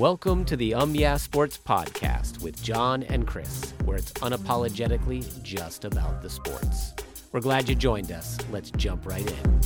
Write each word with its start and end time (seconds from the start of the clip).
Welcome 0.00 0.46
to 0.46 0.56
the 0.56 0.72
Um 0.72 0.94
Yeah 0.94 1.18
Sports 1.18 1.58
Podcast 1.58 2.40
with 2.40 2.62
John 2.62 3.02
and 3.02 3.26
Chris, 3.26 3.74
where 3.84 3.98
it's 3.98 4.12
unapologetically 4.12 5.42
just 5.42 5.84
about 5.84 6.22
the 6.22 6.30
sports. 6.30 6.94
We're 7.32 7.40
glad 7.40 7.68
you 7.68 7.74
joined 7.74 8.10
us. 8.10 8.38
Let's 8.50 8.70
jump 8.70 9.04
right 9.04 9.30
in. 9.30 9.60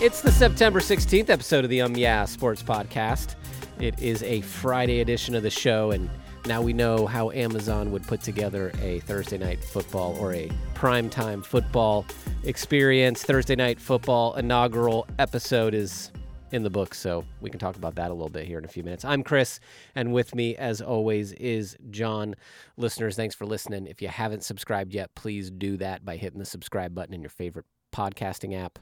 It's 0.00 0.22
the 0.22 0.30
September 0.30 0.78
16th 0.78 1.30
episode 1.30 1.64
of 1.64 1.70
the 1.70 1.80
Um 1.80 1.96
Yeah 1.96 2.24
Sports 2.26 2.62
Podcast. 2.62 3.34
It 3.80 4.00
is 4.00 4.22
a 4.22 4.40
Friday 4.42 5.00
edition 5.00 5.34
of 5.34 5.42
the 5.42 5.50
show, 5.50 5.90
and 5.90 6.08
now 6.46 6.62
we 6.62 6.72
know 6.72 7.08
how 7.08 7.32
Amazon 7.32 7.90
would 7.90 8.04
put 8.04 8.22
together 8.22 8.70
a 8.80 9.00
Thursday 9.00 9.38
night 9.38 9.64
football 9.64 10.16
or 10.20 10.32
a 10.32 10.48
primetime 10.74 11.44
football 11.44 12.06
experience. 12.44 13.24
Thursday 13.24 13.56
night 13.56 13.80
football 13.80 14.36
inaugural 14.36 15.08
episode 15.18 15.74
is 15.74 16.12
in 16.52 16.62
the 16.62 16.70
book, 16.70 16.94
so 16.94 17.24
we 17.40 17.50
can 17.50 17.60
talk 17.60 17.76
about 17.76 17.94
that 17.94 18.10
a 18.10 18.14
little 18.14 18.28
bit 18.28 18.46
here 18.46 18.58
in 18.58 18.64
a 18.64 18.68
few 18.68 18.82
minutes. 18.82 19.04
I'm 19.04 19.22
Chris, 19.22 19.60
and 19.94 20.12
with 20.12 20.34
me, 20.34 20.56
as 20.56 20.80
always, 20.80 21.32
is 21.34 21.76
John. 21.90 22.34
Listeners, 22.76 23.16
thanks 23.16 23.34
for 23.34 23.46
listening. 23.46 23.86
If 23.86 24.02
you 24.02 24.08
haven't 24.08 24.42
subscribed 24.42 24.92
yet, 24.92 25.14
please 25.14 25.50
do 25.50 25.76
that 25.76 26.04
by 26.04 26.16
hitting 26.16 26.38
the 26.38 26.44
subscribe 26.44 26.94
button 26.94 27.14
in 27.14 27.22
your 27.22 27.30
favorite 27.30 27.66
podcasting 27.92 28.60
app. 28.60 28.78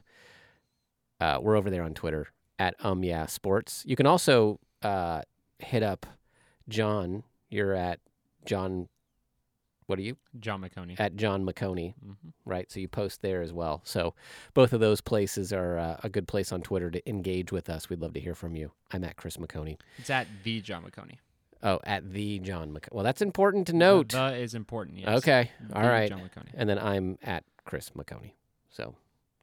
Uh, 1.19 1.39
we're 1.41 1.55
over 1.55 1.69
there 1.69 1.83
on 1.83 1.93
Twitter 1.93 2.27
at 2.57 2.75
Um 2.79 3.03
Yeah 3.03 3.25
Sports. 3.25 3.83
You 3.85 3.95
can 3.95 4.05
also 4.05 4.59
uh, 4.81 5.21
hit 5.59 5.83
up 5.83 6.05
John. 6.67 7.23
You're 7.49 7.73
at 7.73 7.99
John. 8.45 8.87
What 9.89 9.97
are 9.99 10.03
you 10.03 10.17
John 10.39 10.61
McConey. 10.61 10.99
at 10.99 11.15
John 11.15 11.45
McConey? 11.45 11.95
hmm 11.95 12.11
right? 12.45 12.71
So 12.71 12.79
you 12.79 12.87
post 12.87 13.21
there 13.21 13.41
as 13.41 13.51
well. 13.53 13.81
So 13.83 14.13
both 14.53 14.73
of 14.73 14.79
those 14.79 15.01
places 15.01 15.51
are 15.53 15.77
uh, 15.77 15.97
a 16.03 16.09
good 16.09 16.27
place 16.27 16.51
on 16.51 16.61
Twitter 16.61 16.89
to 16.89 17.09
engage 17.09 17.51
with 17.51 17.69
us. 17.69 17.89
We'd 17.89 18.01
love 18.01 18.13
to 18.13 18.19
hear 18.19 18.33
from 18.35 18.55
you. 18.55 18.71
I'm 18.91 19.03
at 19.03 19.17
Chris 19.17 19.37
McConey. 19.37 19.77
It's 19.97 20.09
at 20.09 20.27
the 20.43 20.61
John 20.61 20.83
McConey. 20.83 21.17
Oh, 21.61 21.79
at 21.83 22.11
the 22.13 22.39
John 22.39 22.71
McConey. 22.71 22.93
Well, 22.93 23.03
that's 23.03 23.21
important 23.21 23.67
to 23.67 23.73
note. 23.73 24.09
The, 24.09 24.29
the 24.29 24.35
is 24.37 24.55
important. 24.55 24.97
Yes. 24.99 25.09
Okay. 25.19 25.51
All 25.73 25.81
The 25.83 25.87
right. 25.89 26.09
John 26.09 26.21
McConey. 26.21 26.49
And 26.53 26.69
then 26.69 26.79
I'm 26.79 27.17
at 27.21 27.43
Chris 27.65 27.91
McConey. 27.91 28.31
So 28.69 28.95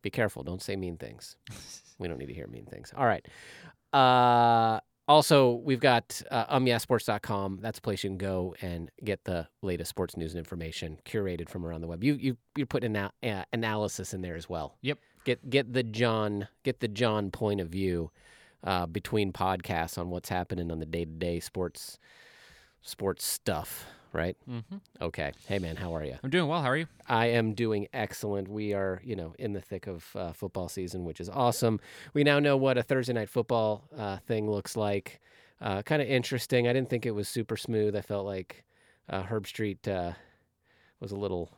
be 0.02 0.10
careful. 0.10 0.42
Don't 0.42 0.62
say 0.62 0.74
mean 0.76 0.96
things. 0.96 1.36
we 1.98 2.08
don't 2.08 2.18
need 2.18 2.26
to 2.28 2.34
hear 2.34 2.46
mean 2.46 2.66
things. 2.66 2.92
All 2.96 3.06
right. 3.06 3.24
Uh, 3.92 4.80
also, 5.08 5.52
we've 5.52 5.80
got 5.80 6.20
uh, 6.30 6.58
umyeahsports.com. 6.58 7.60
That's 7.62 7.78
a 7.78 7.82
place 7.82 8.02
you 8.02 8.10
can 8.10 8.18
go 8.18 8.54
and 8.60 8.90
get 9.04 9.24
the 9.24 9.46
latest 9.62 9.90
sports 9.90 10.16
news 10.16 10.32
and 10.32 10.38
information 10.38 10.98
curated 11.04 11.48
from 11.48 11.64
around 11.64 11.82
the 11.82 11.86
web. 11.86 12.02
You 12.02 12.14
you 12.14 12.36
you 12.56 12.66
put 12.66 12.82
ana- 12.82 13.12
uh, 13.22 13.44
analysis 13.52 14.12
in 14.12 14.22
there 14.22 14.34
as 14.34 14.48
well. 14.48 14.76
Yep. 14.82 14.98
Get 15.24 15.48
get 15.48 15.72
the 15.72 15.82
John 15.82 16.48
get 16.64 16.80
the 16.80 16.88
John 16.88 17.30
point 17.30 17.60
of 17.60 17.68
view 17.68 18.10
uh, 18.64 18.86
between 18.86 19.32
podcasts 19.32 19.96
on 19.96 20.10
what's 20.10 20.28
happening 20.28 20.70
on 20.72 20.80
the 20.80 20.86
day 20.86 21.04
to 21.04 21.10
day 21.10 21.40
sports 21.40 21.98
sports 22.82 23.24
stuff. 23.24 23.86
Right. 24.16 24.36
Mm-hmm. 24.48 24.76
Okay. 25.02 25.32
Hey 25.46 25.58
man, 25.58 25.76
how 25.76 25.94
are 25.94 26.02
you? 26.02 26.16
I'm 26.24 26.30
doing 26.30 26.48
well. 26.48 26.62
How 26.62 26.70
are 26.70 26.76
you? 26.78 26.86
I 27.06 27.26
am 27.26 27.52
doing 27.52 27.86
excellent. 27.92 28.48
We 28.48 28.72
are, 28.72 29.02
you 29.04 29.14
know, 29.14 29.34
in 29.38 29.52
the 29.52 29.60
thick 29.60 29.86
of 29.86 30.06
uh, 30.16 30.32
football 30.32 30.70
season, 30.70 31.04
which 31.04 31.20
is 31.20 31.28
awesome. 31.28 31.80
We 32.14 32.24
now 32.24 32.38
know 32.38 32.56
what 32.56 32.78
a 32.78 32.82
Thursday 32.82 33.12
night 33.12 33.28
football 33.28 33.84
uh, 33.94 34.16
thing 34.16 34.50
looks 34.50 34.74
like. 34.74 35.20
Uh, 35.60 35.82
kind 35.82 36.00
of 36.00 36.08
interesting. 36.08 36.66
I 36.66 36.72
didn't 36.72 36.88
think 36.88 37.04
it 37.04 37.10
was 37.10 37.28
super 37.28 37.58
smooth. 37.58 37.94
I 37.94 38.00
felt 38.00 38.24
like 38.24 38.64
uh, 39.10 39.24
Herbstreit 39.24 39.86
uh, 39.86 40.12
was 40.98 41.12
a 41.12 41.16
little 41.16 41.50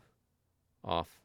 off. 0.85 1.21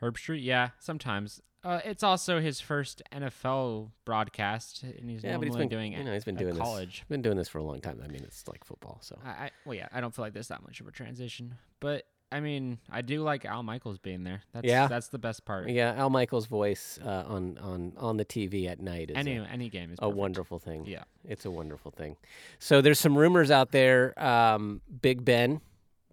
Herbstreit. 0.00 0.42
Yeah. 0.42 0.70
Sometimes. 0.78 1.42
Uh, 1.64 1.80
it's 1.84 2.02
also 2.02 2.40
his 2.40 2.60
first 2.60 3.02
NFL 3.12 3.90
broadcast, 4.04 4.82
and 4.82 5.08
he's 5.10 5.24
yeah, 5.24 5.36
but 5.38 5.46
he's 5.46 5.56
been 5.56 5.68
doing 5.68 5.92
you 5.92 6.00
it 6.00 6.04
know, 6.04 6.12
he's 6.12 6.24
been 6.24 6.36
doing 6.36 6.56
college. 6.56 7.00
this. 7.00 7.08
Been 7.08 7.22
doing 7.22 7.36
this 7.36 7.48
for 7.48 7.58
a 7.58 7.62
long 7.62 7.80
time. 7.80 8.00
I 8.04 8.08
mean, 8.08 8.22
it's 8.22 8.46
like 8.46 8.64
football. 8.64 8.98
So 9.02 9.18
I, 9.24 9.28
I 9.28 9.50
well, 9.64 9.74
yeah. 9.74 9.88
I 9.92 10.00
don't 10.00 10.14
feel 10.14 10.24
like 10.24 10.34
there's 10.34 10.48
that 10.48 10.62
much 10.62 10.80
of 10.80 10.88
a 10.88 10.90
transition, 10.92 11.54
but 11.80 12.04
I 12.30 12.40
mean, 12.40 12.78
I 12.90 13.00
do 13.02 13.22
like 13.22 13.44
Al 13.44 13.62
Michaels 13.62 13.98
being 13.98 14.24
there. 14.24 14.42
That's, 14.52 14.66
Yeah. 14.66 14.88
That's 14.88 15.08
the 15.08 15.18
best 15.18 15.44
part. 15.44 15.68
yeah, 15.68 15.94
Al 15.96 16.10
Michaels' 16.10 16.46
voice 16.46 16.98
uh, 17.04 17.24
on 17.28 17.56
on 17.58 17.92
on 17.96 18.16
the 18.16 18.24
TV 18.24 18.68
at 18.68 18.80
night 18.80 19.10
is 19.10 19.16
Any 19.16 19.36
a, 19.36 19.44
any 19.44 19.68
game 19.68 19.90
is 19.92 19.98
a 19.98 20.02
perfect. 20.02 20.16
wonderful 20.18 20.58
thing. 20.58 20.84
Yeah. 20.86 21.04
It's 21.24 21.44
a 21.44 21.50
wonderful 21.50 21.92
thing. 21.92 22.16
So 22.58 22.80
there's 22.80 22.98
some 22.98 23.16
rumors 23.16 23.50
out 23.50 23.70
there. 23.70 24.18
Um, 24.22 24.80
Big 25.00 25.24
Ben, 25.24 25.60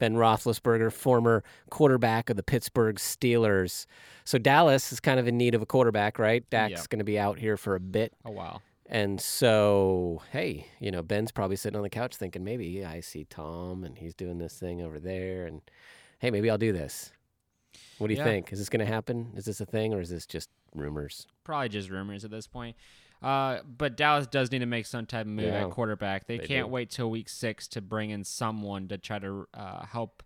Ben 0.01 0.15
Roethlisberger, 0.15 0.91
former 0.91 1.43
quarterback 1.69 2.31
of 2.31 2.35
the 2.35 2.41
Pittsburgh 2.41 2.95
Steelers. 2.95 3.85
So 4.23 4.39
Dallas 4.39 4.91
is 4.91 4.99
kind 4.99 5.19
of 5.19 5.27
in 5.27 5.37
need 5.37 5.53
of 5.53 5.61
a 5.61 5.65
quarterback, 5.67 6.17
right? 6.17 6.43
Dak's 6.49 6.71
Yeah. 6.71 6.83
going 6.89 6.97
to 6.97 7.05
be 7.05 7.19
out 7.19 7.37
here 7.37 7.55
for 7.55 7.75
a 7.75 7.79
bit. 7.79 8.11
Oh, 8.25 8.29
a 8.29 8.33
while. 8.33 8.61
And 8.87 9.21
so, 9.21 10.23
hey, 10.31 10.65
you 10.79 10.89
know, 10.89 11.03
Ben's 11.03 11.31
probably 11.31 11.55
sitting 11.55 11.77
on 11.77 11.83
the 11.83 11.89
couch 11.91 12.15
thinking, 12.15 12.43
maybe 12.43 12.65
yeah, 12.65 12.89
I 12.89 13.01
see 13.01 13.25
Tom 13.25 13.83
and 13.83 13.95
he's 13.95 14.15
doing 14.15 14.39
this 14.39 14.57
thing 14.57 14.81
over 14.81 14.99
there. 14.99 15.45
And 15.45 15.61
hey, 16.17 16.31
maybe 16.31 16.49
I'll 16.49 16.57
do 16.57 16.73
this. 16.73 17.11
What 17.99 18.07
do 18.07 18.13
you 18.15 18.17
Yeah. 18.17 18.23
think? 18.23 18.51
Is 18.51 18.57
this 18.57 18.69
going 18.69 18.79
to 18.83 18.91
happen? 18.91 19.33
Is 19.35 19.45
this 19.45 19.61
a 19.61 19.67
thing 19.67 19.93
or 19.93 20.01
is 20.01 20.09
this 20.09 20.25
just 20.25 20.49
rumors? 20.73 21.27
probably 21.43 21.69
just 21.69 21.89
rumors 21.91 22.25
at 22.25 22.31
this 22.31 22.47
point. 22.47 22.75
Uh, 23.21 23.59
but 23.77 23.95
Dallas 23.95 24.25
does 24.25 24.51
need 24.51 24.59
to 24.59 24.65
make 24.65 24.85
some 24.85 25.05
type 25.05 25.21
of 25.27 25.31
move 25.31 25.45
Yeah, 25.45 25.65
at 25.65 25.69
quarterback. 25.69 26.25
They, 26.25 26.37
they 26.37 26.47
can't 26.47 26.67
do. 26.67 26.71
wait 26.71 26.89
till 26.89 27.09
week 27.11 27.29
six 27.29 27.67
to 27.69 27.81
bring 27.81 28.09
in 28.09 28.23
someone 28.23 28.87
to 28.87 28.97
try 28.97 29.19
to 29.19 29.47
uh, 29.53 29.85
help 29.85 30.23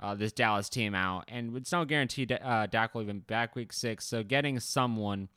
uh, 0.00 0.14
this 0.14 0.32
Dallas 0.32 0.68
team 0.68 0.94
out. 0.94 1.24
And 1.28 1.56
it's 1.56 1.72
no 1.72 1.84
guarantee 1.84 2.24
that, 2.26 2.46
uh, 2.46 2.66
Dak 2.66 2.94
will 2.94 3.02
even 3.02 3.20
back 3.20 3.54
week 3.54 3.72
six. 3.72 4.06
So 4.06 4.22
getting 4.22 4.58
someone 4.58 5.28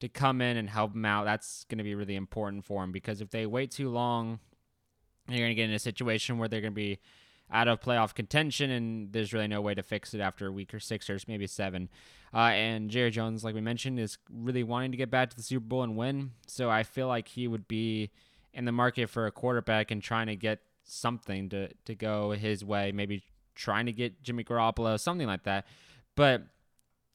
to 0.00 0.08
come 0.08 0.40
in 0.40 0.56
and 0.56 0.68
help 0.68 0.94
him 0.94 1.04
out, 1.04 1.26
that's 1.26 1.64
going 1.64 1.78
to 1.78 1.84
be 1.84 1.94
really 1.94 2.16
important 2.16 2.64
for 2.64 2.82
him 2.82 2.90
because 2.90 3.20
if 3.20 3.30
they 3.30 3.46
wait 3.46 3.70
too 3.70 3.88
long, 3.88 4.40
you're 5.28 5.38
going 5.38 5.50
to 5.50 5.54
get 5.54 5.68
in 5.68 5.74
a 5.74 5.78
situation 5.78 6.38
where 6.38 6.48
they're 6.48 6.60
going 6.60 6.72
to 6.72 6.74
be 6.74 6.98
out 7.52 7.68
of 7.68 7.80
playoff 7.80 8.14
contention, 8.14 8.70
and 8.70 9.12
there's 9.12 9.32
really 9.32 9.46
no 9.46 9.60
way 9.60 9.74
to 9.74 9.82
fix 9.82 10.14
it 10.14 10.20
after 10.20 10.46
a 10.46 10.52
week 10.52 10.72
or 10.72 10.80
six 10.80 11.10
or 11.10 11.18
maybe 11.28 11.46
seven. 11.46 11.90
Uh, 12.34 12.50
and 12.54 12.90
Jerry 12.90 13.10
Jones, 13.10 13.44
like 13.44 13.54
we 13.54 13.60
mentioned, 13.60 14.00
is 14.00 14.16
really 14.32 14.62
wanting 14.62 14.90
to 14.92 14.96
get 14.96 15.10
back 15.10 15.28
to 15.30 15.36
the 15.36 15.42
Super 15.42 15.66
Bowl 15.66 15.82
and 15.82 15.96
win. 15.96 16.30
So 16.46 16.70
I 16.70 16.82
feel 16.82 17.08
like 17.08 17.28
he 17.28 17.46
would 17.46 17.68
be 17.68 18.10
in 18.54 18.64
the 18.64 18.72
market 18.72 19.10
for 19.10 19.26
a 19.26 19.30
quarterback 19.30 19.90
and 19.90 20.02
trying 20.02 20.28
to 20.28 20.36
get 20.36 20.60
something 20.84 21.50
to, 21.50 21.68
to 21.84 21.94
go 21.94 22.30
his 22.30 22.64
way, 22.64 22.90
maybe 22.90 23.22
trying 23.54 23.86
to 23.86 23.92
get 23.92 24.22
Jimmy 24.22 24.44
Garoppolo, 24.44 24.98
something 24.98 25.26
like 25.26 25.42
that. 25.44 25.66
But 26.16 26.44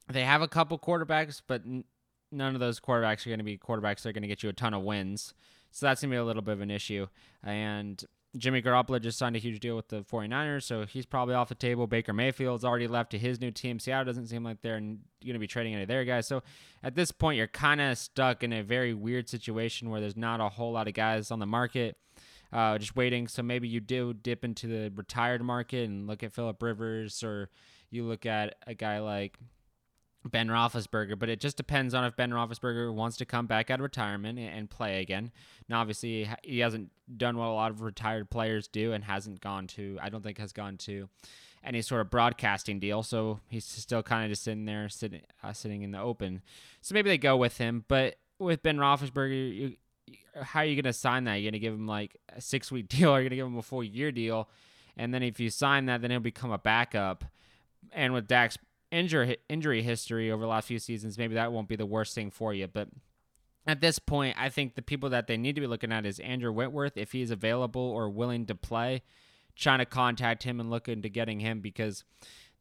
they 0.07 0.23
have 0.23 0.43
a 0.43 0.47
couple 0.47 0.77
quarterbacks, 0.77 1.41
but 1.45 1.63
n- 1.65 1.83
none 2.31 2.53
of 2.53 2.59
those 2.59 2.79
quarterbacks 2.79 3.25
are 3.25 3.29
going 3.29 3.39
to 3.39 3.43
be 3.43 3.57
quarterbacks 3.57 4.03
that 4.03 4.09
are 4.09 4.13
going 4.13 4.21
to 4.21 4.27
get 4.27 4.43
you 4.43 4.49
a 4.49 4.53
ton 4.53 4.75
of 4.75 4.83
wins. 4.83 5.33
So 5.71 5.87
that's 5.87 6.01
going 6.01 6.11
to 6.11 6.15
be 6.15 6.19
a 6.19 6.23
little 6.23 6.43
bit 6.43 6.53
of 6.53 6.61
an 6.61 6.71
issue. 6.71 7.07
And 7.43 8.03
Jimmy 8.37 8.61
Garoppolo 8.61 9.01
just 9.01 9.17
signed 9.17 9.35
a 9.35 9.39
huge 9.39 9.59
deal 9.59 9.75
with 9.75 9.89
the 9.89 10.03
49ers, 10.03 10.63
so 10.63 10.85
he's 10.85 11.05
probably 11.05 11.35
off 11.35 11.49
the 11.49 11.55
table. 11.55 11.87
Baker 11.87 12.13
Mayfield's 12.13 12.63
already 12.63 12.87
left 12.87 13.11
to 13.11 13.17
his 13.17 13.41
new 13.41 13.51
team. 13.51 13.79
Seattle 13.79 14.05
doesn't 14.05 14.27
seem 14.27 14.43
like 14.43 14.61
they're 14.61 14.79
going 14.79 14.99
to 15.25 15.39
be 15.39 15.47
trading 15.47 15.73
any 15.73 15.83
of 15.83 15.87
their 15.87 16.05
guys. 16.05 16.27
So 16.27 16.43
at 16.83 16.95
this 16.95 17.11
point, 17.11 17.37
you're 17.37 17.47
kind 17.47 17.81
of 17.81 17.97
stuck 17.97 18.43
in 18.43 18.53
a 18.53 18.63
very 18.63 18.93
weird 18.93 19.29
situation 19.29 19.89
where 19.89 19.99
there's 19.99 20.17
not 20.17 20.39
a 20.39 20.49
whole 20.49 20.71
lot 20.71 20.87
of 20.87 20.93
guys 20.93 21.31
on 21.31 21.39
the 21.39 21.45
market. 21.45 21.97
Uh, 22.53 22.77
just 22.77 22.95
waiting. 22.95 23.27
So 23.27 23.43
maybe 23.43 23.67
you 23.67 23.79
do 23.81 24.13
dip 24.13 24.45
into 24.45 24.67
the 24.67 24.91
retired 24.95 25.43
market 25.43 25.89
and 25.89 26.07
look 26.07 26.23
at 26.23 26.31
Philip 26.31 26.61
Rivers, 26.61 27.23
or 27.23 27.49
you 27.89 28.05
look 28.05 28.25
at 28.25 28.55
a 28.65 28.73
guy 28.73 28.99
like 28.99 29.37
Ben 30.27 30.47
Roethlisberger, 30.47 31.17
but 31.17 31.29
it 31.29 31.39
just 31.39 31.57
depends 31.57 31.93
on 31.93 32.03
if 32.03 32.15
Ben 32.15 32.31
Roethlisberger 32.31 32.93
wants 32.93 33.17
to 33.17 33.25
come 33.25 33.47
back 33.47 33.69
out 33.69 33.79
of 33.79 33.83
retirement 33.83 34.39
and, 34.39 34.69
play 34.69 35.01
again. 35.01 35.31
Now, 35.69 35.81
obviously, 35.81 36.29
he 36.43 36.59
hasn't 36.59 36.91
done 37.15 37.37
what 37.37 37.47
a 37.47 37.53
lot 37.53 37.71
of 37.71 37.81
retired 37.81 38.29
players 38.29 38.67
do 38.67 38.93
and 38.93 39.03
hasn't 39.03 39.41
gone 39.41 39.67
to, 39.67 39.97
I 40.01 40.09
don't 40.09 40.23
think, 40.23 40.37
has 40.39 40.51
gone 40.51 40.77
to 40.77 41.07
any 41.63 41.81
sort 41.81 42.01
of 42.01 42.09
broadcasting 42.09 42.79
deal. 42.79 43.03
So 43.03 43.39
he's 43.49 43.65
still 43.65 44.03
kind 44.03 44.25
of 44.25 44.29
just 44.29 44.43
sitting 44.43 44.65
there, 44.65 44.89
sitting, 44.89 45.21
uh, 45.43 45.53
sitting 45.53 45.81
in 45.83 45.91
the 45.91 45.99
open. 45.99 46.41
So 46.81 46.93
maybe 46.93 47.09
they 47.09 47.17
go 47.17 47.37
with 47.37 47.57
him. 47.57 47.85
But 47.87 48.17
with 48.39 48.63
Ben 48.63 48.77
Roethlisberger, 48.77 49.55
you, 49.55 49.75
how 50.41 50.61
are 50.61 50.65
you 50.65 50.75
going 50.75 50.91
to 50.91 50.93
sign 50.93 51.23
that? 51.25 51.35
You're 51.35 51.51
going 51.51 51.53
to 51.53 51.65
give 51.65 51.73
him 51.73 51.87
like 51.87 52.17
a 52.35 52.41
six 52.41 52.71
week 52.71 52.87
deal, 52.89 53.09
or 53.09 53.19
you're 53.19 53.29
going 53.29 53.31
to 53.31 53.35
give 53.37 53.47
him 53.47 53.57
a 53.57 53.63
full 53.63 53.83
year 53.83 54.11
deal. 54.11 54.49
And 54.97 55.13
then 55.13 55.23
if 55.23 55.39
you 55.39 55.49
sign 55.49 55.85
that, 55.85 56.01
then 56.01 56.11
he'll 56.11 56.19
become 56.19 56.51
a 56.51 56.57
backup. 56.57 57.23
And 57.91 58.13
with 58.13 58.27
Dak's 58.27 58.57
injury 58.91 59.37
injury 59.49 59.81
history 59.81 60.31
over 60.31 60.41
the 60.41 60.47
last 60.47 60.67
few 60.67 60.79
seasons, 60.79 61.17
maybe 61.17 61.35
that 61.35 61.51
won't 61.51 61.67
be 61.67 61.75
the 61.75 61.85
worst 61.85 62.15
thing 62.15 62.31
for 62.31 62.53
you. 62.53 62.67
But 62.67 62.89
at 63.65 63.81
this 63.81 63.99
point, 63.99 64.35
I 64.39 64.49
think 64.49 64.75
the 64.75 64.81
people 64.81 65.09
that 65.09 65.27
they 65.27 65.37
need 65.37 65.55
to 65.55 65.61
be 65.61 65.67
looking 65.67 65.91
at 65.91 66.05
is 66.05 66.19
Andrew 66.19 66.51
Whitworth, 66.51 66.97
if 66.97 67.11
he's 67.11 67.31
available 67.31 67.81
or 67.81 68.09
willing 68.09 68.45
to 68.45 68.55
play, 68.55 69.03
trying 69.55 69.79
to 69.79 69.85
contact 69.85 70.43
him 70.43 70.59
and 70.59 70.69
look 70.69 70.87
into 70.87 71.09
getting 71.09 71.41
him 71.41 71.59
because 71.59 72.03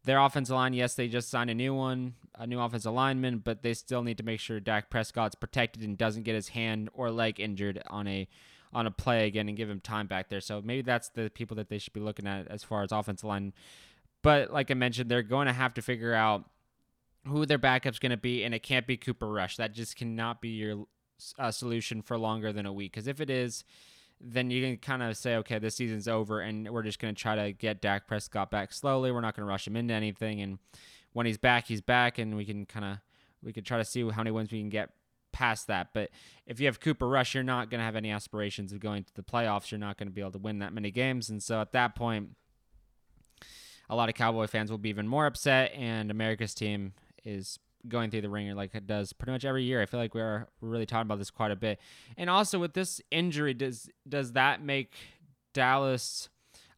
their 0.04 0.18
offensive 0.18 0.54
line, 0.54 0.72
yes, 0.72 0.94
they 0.94 1.08
just 1.08 1.30
signed 1.30 1.50
a 1.50 1.54
new 1.54 1.74
one, 1.74 2.14
a 2.36 2.46
new 2.46 2.60
offensive 2.60 2.92
lineman, 2.92 3.38
but 3.38 3.62
they 3.62 3.74
still 3.74 4.02
need 4.02 4.18
to 4.18 4.24
make 4.24 4.40
sure 4.40 4.60
Dak 4.60 4.88
Prescott's 4.88 5.34
protected 5.34 5.82
and 5.82 5.98
doesn't 5.98 6.22
get 6.22 6.34
his 6.34 6.48
hand 6.48 6.88
or 6.92 7.10
leg 7.10 7.40
injured 7.40 7.82
on 7.88 8.06
a 8.06 8.28
on 8.72 8.86
a 8.86 8.90
play 8.90 9.26
again 9.26 9.48
and 9.48 9.56
give 9.56 9.70
him 9.70 9.80
time 9.80 10.06
back 10.06 10.28
there. 10.28 10.40
So 10.40 10.60
maybe 10.62 10.82
that's 10.82 11.08
the 11.08 11.30
people 11.30 11.56
that 11.56 11.68
they 11.68 11.78
should 11.78 11.92
be 11.92 12.00
looking 12.00 12.26
at 12.26 12.48
as 12.48 12.62
far 12.62 12.82
as 12.82 12.92
offensive 12.92 13.28
line. 13.28 13.52
But 14.26 14.52
like 14.52 14.72
I 14.72 14.74
mentioned, 14.74 15.08
they're 15.08 15.22
going 15.22 15.46
to 15.46 15.52
have 15.52 15.74
to 15.74 15.82
figure 15.82 16.12
out 16.12 16.50
who 17.28 17.46
their 17.46 17.58
backup's 17.58 18.00
going 18.00 18.10
to 18.10 18.16
be, 18.16 18.42
and 18.42 18.52
it 18.56 18.64
can't 18.64 18.84
be 18.84 18.96
Cooper 18.96 19.30
Rush. 19.30 19.56
That 19.56 19.72
just 19.72 19.94
cannot 19.94 20.40
be 20.40 20.48
your 20.48 20.86
uh, 21.38 21.52
solution 21.52 22.02
for 22.02 22.18
longer 22.18 22.52
than 22.52 22.66
a 22.66 22.72
week. 22.72 22.90
Because 22.90 23.06
if 23.06 23.20
it 23.20 23.30
is, 23.30 23.62
then 24.20 24.50
you 24.50 24.64
can 24.64 24.78
kind 24.78 25.04
of 25.04 25.16
say, 25.16 25.36
okay, 25.36 25.60
this 25.60 25.76
season's 25.76 26.08
over, 26.08 26.40
and 26.40 26.68
we're 26.70 26.82
just 26.82 26.98
going 26.98 27.14
to 27.14 27.22
try 27.22 27.36
to 27.36 27.52
get 27.52 27.80
Dak 27.80 28.08
Prescott 28.08 28.50
back 28.50 28.72
slowly. 28.72 29.12
We're 29.12 29.20
not 29.20 29.36
going 29.36 29.46
to 29.46 29.48
rush 29.48 29.64
him 29.64 29.76
into 29.76 29.94
anything, 29.94 30.40
and 30.40 30.58
when 31.12 31.26
he's 31.26 31.38
back, 31.38 31.68
he's 31.68 31.80
back, 31.80 32.18
and 32.18 32.36
we 32.36 32.44
can 32.44 32.66
kind 32.66 32.84
of 32.84 32.98
we 33.44 33.52
could 33.52 33.64
try 33.64 33.78
to 33.78 33.84
see 33.84 34.02
how 34.10 34.22
many 34.22 34.32
wins 34.32 34.50
we 34.50 34.58
can 34.58 34.70
get 34.70 34.90
past 35.30 35.68
that. 35.68 35.90
But 35.94 36.10
if 36.48 36.58
you 36.58 36.66
have 36.66 36.80
Cooper 36.80 37.06
Rush, 37.06 37.32
you're 37.32 37.44
not 37.44 37.70
going 37.70 37.78
to 37.78 37.84
have 37.84 37.94
any 37.94 38.10
aspirations 38.10 38.72
of 38.72 38.80
going 38.80 39.04
to 39.04 39.14
the 39.14 39.22
playoffs. 39.22 39.70
You're 39.70 39.78
not 39.78 39.98
going 39.98 40.08
to 40.08 40.12
be 40.12 40.20
able 40.20 40.32
to 40.32 40.38
win 40.38 40.58
that 40.58 40.72
many 40.72 40.90
games, 40.90 41.30
and 41.30 41.40
so 41.40 41.60
at 41.60 41.70
that 41.70 41.94
point, 41.94 42.30
a 43.88 43.96
lot 43.96 44.08
of 44.08 44.14
Cowboy 44.14 44.46
fans 44.46 44.70
will 44.70 44.78
be 44.78 44.88
even 44.88 45.06
more 45.06 45.26
upset, 45.26 45.72
and 45.74 46.10
America's 46.10 46.54
team 46.54 46.92
is 47.24 47.58
going 47.88 48.10
through 48.10 48.20
the 48.20 48.28
ringer 48.28 48.54
like 48.54 48.74
it 48.74 48.86
does 48.86 49.12
pretty 49.12 49.32
much 49.32 49.44
every 49.44 49.62
year. 49.62 49.80
I 49.80 49.86
feel 49.86 50.00
like 50.00 50.14
we're 50.14 50.48
really 50.60 50.86
talking 50.86 51.06
about 51.06 51.18
this 51.18 51.30
quite 51.30 51.52
a 51.52 51.56
bit. 51.56 51.78
And 52.16 52.28
also 52.28 52.58
with 52.58 52.74
this 52.74 53.00
injury, 53.10 53.54
does 53.54 53.88
does 54.08 54.32
that 54.32 54.62
make 54.62 54.94
Dallas 55.54 56.28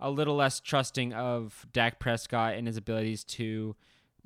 a 0.01 0.11
little 0.11 0.37
less 0.37 0.61
trusting 0.61 1.13
of 1.13 1.67
Dak 1.73 1.99
Prescott 1.99 2.55
and 2.55 2.67
his 2.67 2.77
abilities 2.77 3.25
to, 3.25 3.75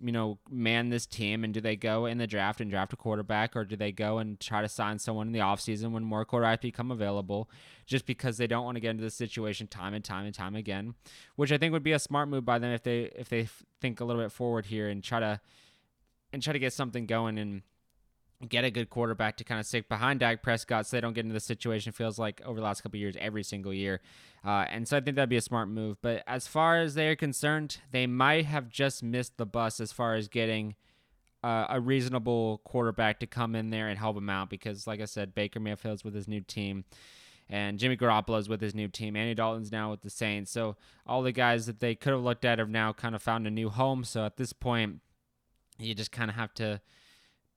you 0.02 0.12
know, 0.12 0.38
man 0.50 0.88
this 0.88 1.06
team? 1.06 1.44
And 1.44 1.54
do 1.54 1.60
they 1.60 1.76
go 1.76 2.06
in 2.06 2.19
the 2.19 2.26
draft 2.26 2.60
and 2.60 2.70
draft 2.70 2.93
a 2.93 2.96
quarterback, 2.96 3.54
or 3.54 3.64
do 3.64 3.76
they 3.76 3.93
go 3.93 4.19
and 4.19 4.38
try 4.40 4.60
to 4.60 4.69
sign 4.69 4.99
someone 4.99 5.28
in 5.28 5.32
the 5.32 5.38
offseason 5.38 5.93
when 5.93 6.04
more 6.04 6.26
quarterbacks 6.26 6.62
become 6.62 6.90
available, 6.90 7.49
just 7.87 8.04
because 8.06 8.37
they 8.37 8.46
don't 8.46 8.64
want 8.64 8.76
to 8.76 8.81
get 8.81 8.90
into 8.90 9.02
this 9.02 9.14
situation 9.14 9.66
time 9.66 9.94
and 9.94 10.04
time 10.04 10.26
and 10.26 10.34
time 10.34 10.56
again? 10.56 10.94
Which 11.37 11.52
I 11.52 11.58
think 11.58 11.72
would 11.72 11.82
be 11.82 11.93
a 11.93 11.99
smart 11.99 12.28
move 12.28 12.44
by 12.44 12.58
them 12.58 12.72
if 12.72 12.82
they 12.82 13.10
if 13.16 13.28
they 13.28 13.49
think 13.81 14.00
a 14.00 14.04
little 14.04 14.22
bit 14.22 14.32
forward 14.32 14.66
here 14.66 14.88
and 14.88 15.02
try 15.02 15.20
to 15.20 15.40
and 16.32 16.43
try 16.43 16.52
to 16.52 16.58
get 16.58 16.72
something 16.72 17.06
going 17.06 17.38
and 17.38 17.62
get 18.49 18.65
a 18.65 18.71
good 18.71 18.91
quarterback 18.91 19.37
to 19.37 19.44
kind 19.44 19.61
of 19.61 19.67
stick 19.67 19.89
behind 19.89 20.21
Dak 20.21 20.43
Prescott 20.43 20.87
so 20.87 20.97
they 20.97 21.00
don't 21.00 21.12
get 21.12 21.25
into 21.25 21.35
the 21.35 21.41
situation 21.41 21.93
feels 21.93 22.19
like 22.19 22.41
over 22.44 22.59
the 22.59 22.65
last 22.65 22.83
couple 22.83 22.99
years 22.99 23.17
every 23.21 23.43
single 23.43 23.73
year. 23.73 24.00
Uh, 24.44 24.65
and 24.69 24.87
so 24.89 24.97
I 24.97 25.00
think 25.00 25.17
that'd 25.17 25.29
be 25.29 25.37
a 25.37 25.43
smart 25.43 25.69
move. 25.69 25.99
But 26.03 26.25
as 26.27 26.47
far 26.47 26.81
as 26.81 26.94
they're 26.94 27.17
concerned, 27.17 27.79
they 27.93 28.06
might 28.06 28.47
have 28.47 28.69
just 28.69 29.03
missed 29.03 29.37
the 29.37 29.47
bus 29.47 29.81
as 29.81 29.93
far 29.93 30.15
as 30.15 30.29
getting 30.29 30.75
uh, 31.44 31.67
a 31.71 31.81
reasonable 31.81 32.61
quarterback 32.65 33.21
to 33.21 33.27
come 33.27 33.55
in 33.55 33.71
there 33.71 33.89
and 33.89 33.99
help 33.99 34.15
them 34.15 34.31
out 34.31 34.50
because, 34.50 34.87
like 34.87 35.00
I 35.00 35.06
said, 35.06 35.35
Baker 35.35 35.61
Mayfield's 35.61 36.05
with 36.05 36.15
his 36.15 36.29
new 36.29 36.41
team. 36.41 36.85
And 37.49 37.79
Jimmy 37.79 37.97
Garoppolo's 37.97 38.49
with 38.49 38.61
his 38.61 38.75
new 38.75 38.88
team. 38.88 39.15
Andy 39.15 39.35
Dalton's 39.35 39.71
now 39.71 39.91
with 39.91 40.00
the 40.00 40.09
Saints. 40.09 40.50
So 40.50 40.77
all 41.06 41.23
the 41.23 41.33
guys 41.33 41.67
that 41.67 41.81
they 41.81 41.95
could 41.95 42.12
have 42.12 42.23
looked 42.23 42.45
at 42.45 42.59
have 42.59 42.71
now 42.71 42.93
kind 42.93 43.15
of 43.15 43.23
found 43.23 43.47
a 43.47 43.50
new 43.50 43.69
home. 43.69 44.05
So 44.05 44.25
at 44.25 44.37
this 44.37 44.53
point, 44.53 45.00
you 45.79 45.95
just 45.95 46.12
kind 46.12 46.31
of 46.31 46.37
have 46.37 46.55
to 46.55 46.81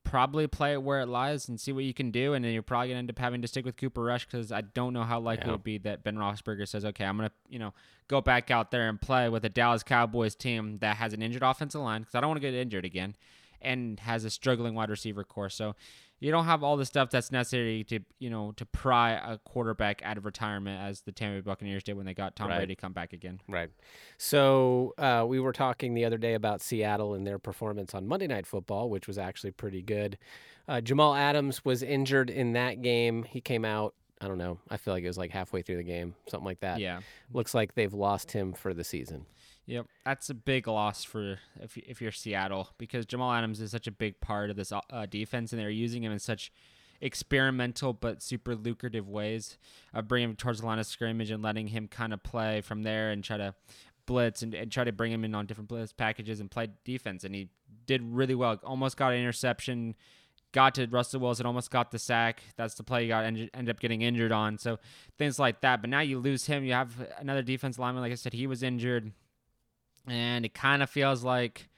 probably 0.06 0.48
play 0.48 0.72
it 0.72 0.81
where 0.81 1.02
it 1.02 1.07
lies 1.07 1.50
and 1.50 1.60
see 1.60 1.74
what 1.74 1.84
you 1.84 1.94
can 1.94 2.12
do. 2.12 2.34
And 2.34 2.46
then 2.46 2.54
you're 2.54 2.62
probably 2.62 2.88
going 2.88 2.96
to 2.96 3.00
end 3.00 3.10
up 3.10 3.19
having 3.19 3.42
to 3.42 3.48
stick 3.48 3.66
with 3.66 3.75
Cooper 3.75 4.02
Rush 4.02 4.25
because 4.25 4.52
I 4.52 4.62
don't 4.62 4.94
know 4.94 5.04
how 5.04 5.19
likely 5.19 5.48
yeah. 5.48 5.50
it 5.50 5.54
would 5.54 5.63
be 5.63 5.78
that 5.80 6.04
Ben 6.04 6.16
Roethlisberger 6.16 6.68
says, 6.68 6.86
okay, 6.86 7.04
I'm 7.04 7.18
going 7.18 7.30
to, 7.30 7.36
you 7.50 7.60
know, 7.60 7.74
go 8.07 8.22
back 8.22 8.50
out 8.50 8.72
there 8.72 8.88
and 8.88 9.02
play 9.02 9.28
with 9.28 9.44
a 9.44 9.50
Dallas 9.50 9.84
Cowboys 9.84 10.36
team 10.36 10.78
that 10.80 10.96
has 10.98 11.12
an 11.13 11.22
injured 11.22 11.44
offensive 11.44 11.81
line 11.81 12.02
because 12.02 12.16
I 12.16 12.22
don't 12.22 12.30
want 12.30 12.42
to 12.42 12.48
get 12.48 12.54
injured 12.54 12.86
again 12.86 13.16
and 13.62 14.00
has 14.00 14.24
a 14.24 14.30
struggling 14.30 14.75
wide 14.75 14.90
receiver 14.90 15.24
core. 15.24 15.50
So 15.50 15.75
you 16.20 16.32
don't 16.32 16.46
have 16.46 16.64
all 16.64 16.78
the 16.78 16.86
stuff 16.86 17.10
that's 17.10 17.32
necessary 17.32 17.84
to 17.86 18.00
you 18.20 18.30
know 18.30 18.54
to 18.54 18.66
pry 18.66 19.12
a 19.12 19.38
quarterback 19.40 20.02
out 20.04 20.18
of 20.18 20.26
retirement 20.26 20.82
as 20.82 21.02
the 21.02 21.12
Tampa 21.12 21.42
Bay 21.42 21.42
Buccaneers 21.42 21.84
did 21.84 21.96
when 21.96 22.06
they 22.06 22.14
got 22.14 22.36
Tom 22.36 22.50
right. 22.50 22.58
Brady 22.58 22.76
come 22.76 22.94
back 22.94 23.14
again. 23.14 23.40
Right. 23.48 23.70
So 24.18 24.94
uh, 24.98 25.26
we 25.28 25.40
were 25.40 25.54
talking 25.54 25.94
the 25.94 26.06
other 26.06 26.18
day 26.18 26.34
about 26.34 26.62
Seattle 26.62 27.14
and 27.14 27.26
their 27.26 27.40
performance 27.40 27.94
on 27.94 28.08
Monday 28.08 28.28
Night 28.28 28.48
Football, 28.48 28.90
which 28.90 29.08
was 29.08 29.18
actually 29.18 29.52
pretty 29.52 29.82
good. 29.82 30.18
Uh, 30.68 30.82
Jamal 30.82 31.14
Adams 31.14 31.64
was 31.64 31.84
injured 31.84 32.30
in 32.30 32.54
that 32.54 32.82
game. 32.82 33.24
He 33.24 33.42
came 33.42 33.66
out. 33.66 33.94
I 34.22 34.28
don't 34.28 34.38
know. 34.38 34.60
I 34.70 34.78
feel 34.78 34.94
like 34.94 35.04
it 35.04 35.08
was 35.08 35.18
like 35.18 35.32
halfway 35.32 35.62
through 35.62 35.78
the 35.78 35.84
game, 35.84 36.16
something 36.30 36.46
like 36.46 36.62
that. 36.62 36.80
Yeah. 36.80 37.02
Looks 37.34 37.54
like 37.54 37.76
they've 37.76 37.94
lost 37.94 38.32
him 38.32 38.54
for 38.54 38.74
the 38.74 38.84
season. 38.84 39.26
Yep, 39.68 39.88
that's 40.06 40.30
a 40.30 40.36
big 40.36 40.68
loss 40.68 41.04
for 41.04 41.40
if 41.60 41.76
if 41.78 42.02
you're 42.02 42.12
Seattle 42.12 42.70
because 42.78 43.06
Jamal 43.06 43.34
Adams 43.34 43.60
is 43.62 43.72
such 43.72 43.88
a 43.88 43.92
big 43.92 44.22
part 44.22 44.50
of 44.50 44.56
this 44.56 44.72
uh, 44.72 45.06
defense, 45.08 45.52
and 45.52 45.60
they're 45.60 45.70
using 45.70 46.04
him 46.04 46.12
in 46.12 46.20
such 46.20 46.52
experimental 47.02 47.94
but 47.94 48.22
super 48.22 48.56
lucrative 48.56 49.10
ways 49.10 49.58
of 49.94 50.08
bringing 50.08 50.30
him 50.30 50.36
towards 50.36 50.62
the 50.62 50.66
line 50.66 50.80
of 50.80 50.86
scrimmage 50.86 51.30
and 51.32 51.44
letting 51.44 51.68
him 51.68 51.88
kind 51.88 52.14
of 52.14 52.24
play 52.24 52.62
from 52.62 52.84
there 52.84 53.12
and 53.12 53.24
try 53.24 53.38
to 53.38 53.54
blitz 54.06 54.42
and, 54.42 54.54
and 54.54 54.72
try 54.72 54.84
to 54.84 54.92
bring 54.92 55.12
him 55.12 55.26
in 55.26 55.34
on 55.36 55.46
different 55.46 55.68
blitz 55.68 55.92
packages 55.92 56.40
and 56.40 56.50
play 56.50 56.70
defense. 56.84 57.24
And 57.24 57.36
he 57.36 57.50
did 57.86 58.02
really 58.04 58.36
well. 58.36 58.60
Almost 58.64 58.98
got 58.98 59.14
an 59.14 59.20
interception, 59.20 59.96
got 60.52 60.76
to 60.76 60.86
Russell 60.88 61.20
Wilson, 61.20 61.46
almost 61.46 61.72
got 61.72 61.92
the 61.92 62.00
sack. 62.00 62.44
That's 62.56 62.76
the 62.76 62.84
play 62.84 63.04
he 63.04 63.08
got 63.08 63.26
ended, 63.26 63.50
ended 63.54 63.76
up 63.76 63.80
getting 63.80 64.02
injured 64.02 64.32
on. 64.32 64.58
So 64.58 64.80
things 65.18 65.40
like 65.40 65.62
that. 65.62 65.82
But 65.82 65.90
now 65.90 66.02
you 66.02 66.20
lose 66.20 66.46
him. 66.46 66.64
You 66.64 66.74
have 66.74 66.94
another 67.20 67.42
defense 67.42 67.80
lineman. 67.80 68.04
Like 68.04 68.12
I 68.12 68.16
said, 68.16 68.34
he 68.34 68.48
was 68.48 68.64
injured 68.64 69.12
and 70.07 70.46
it 70.46 70.54
kind 70.54 70.84
of 70.84 70.90
feels 70.90 71.24
like 71.24 71.69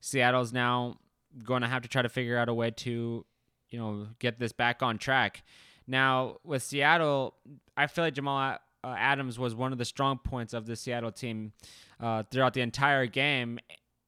Seattle's 0.00 0.52
now 0.52 0.98
going 1.42 1.62
to 1.62 1.68
have 1.68 1.82
to 1.82 1.88
try 1.88 2.02
to 2.02 2.08
figure 2.08 2.38
out 2.38 2.48
a 2.48 2.54
way 2.54 2.70
to, 2.70 3.24
you 3.70 3.78
know, 3.78 4.08
get 4.18 4.38
this 4.38 4.52
back 4.52 4.82
on 4.82 4.98
track. 4.98 5.42
Now 5.86 6.38
with 6.44 6.62
Seattle, 6.62 7.34
I 7.76 7.86
feel 7.86 8.04
like 8.04 8.14
Jamal 8.14 8.58
uh, 8.84 8.94
Adams 8.96 9.38
was 9.38 9.54
one 9.54 9.72
of 9.72 9.78
the 9.78 9.84
strong 9.84 10.18
points 10.18 10.54
of 10.54 10.66
the 10.66 10.76
Seattle 10.76 11.12
team 11.12 11.52
uh, 12.00 12.22
throughout 12.30 12.54
the 12.54 12.60
entire 12.60 13.06
game 13.06 13.58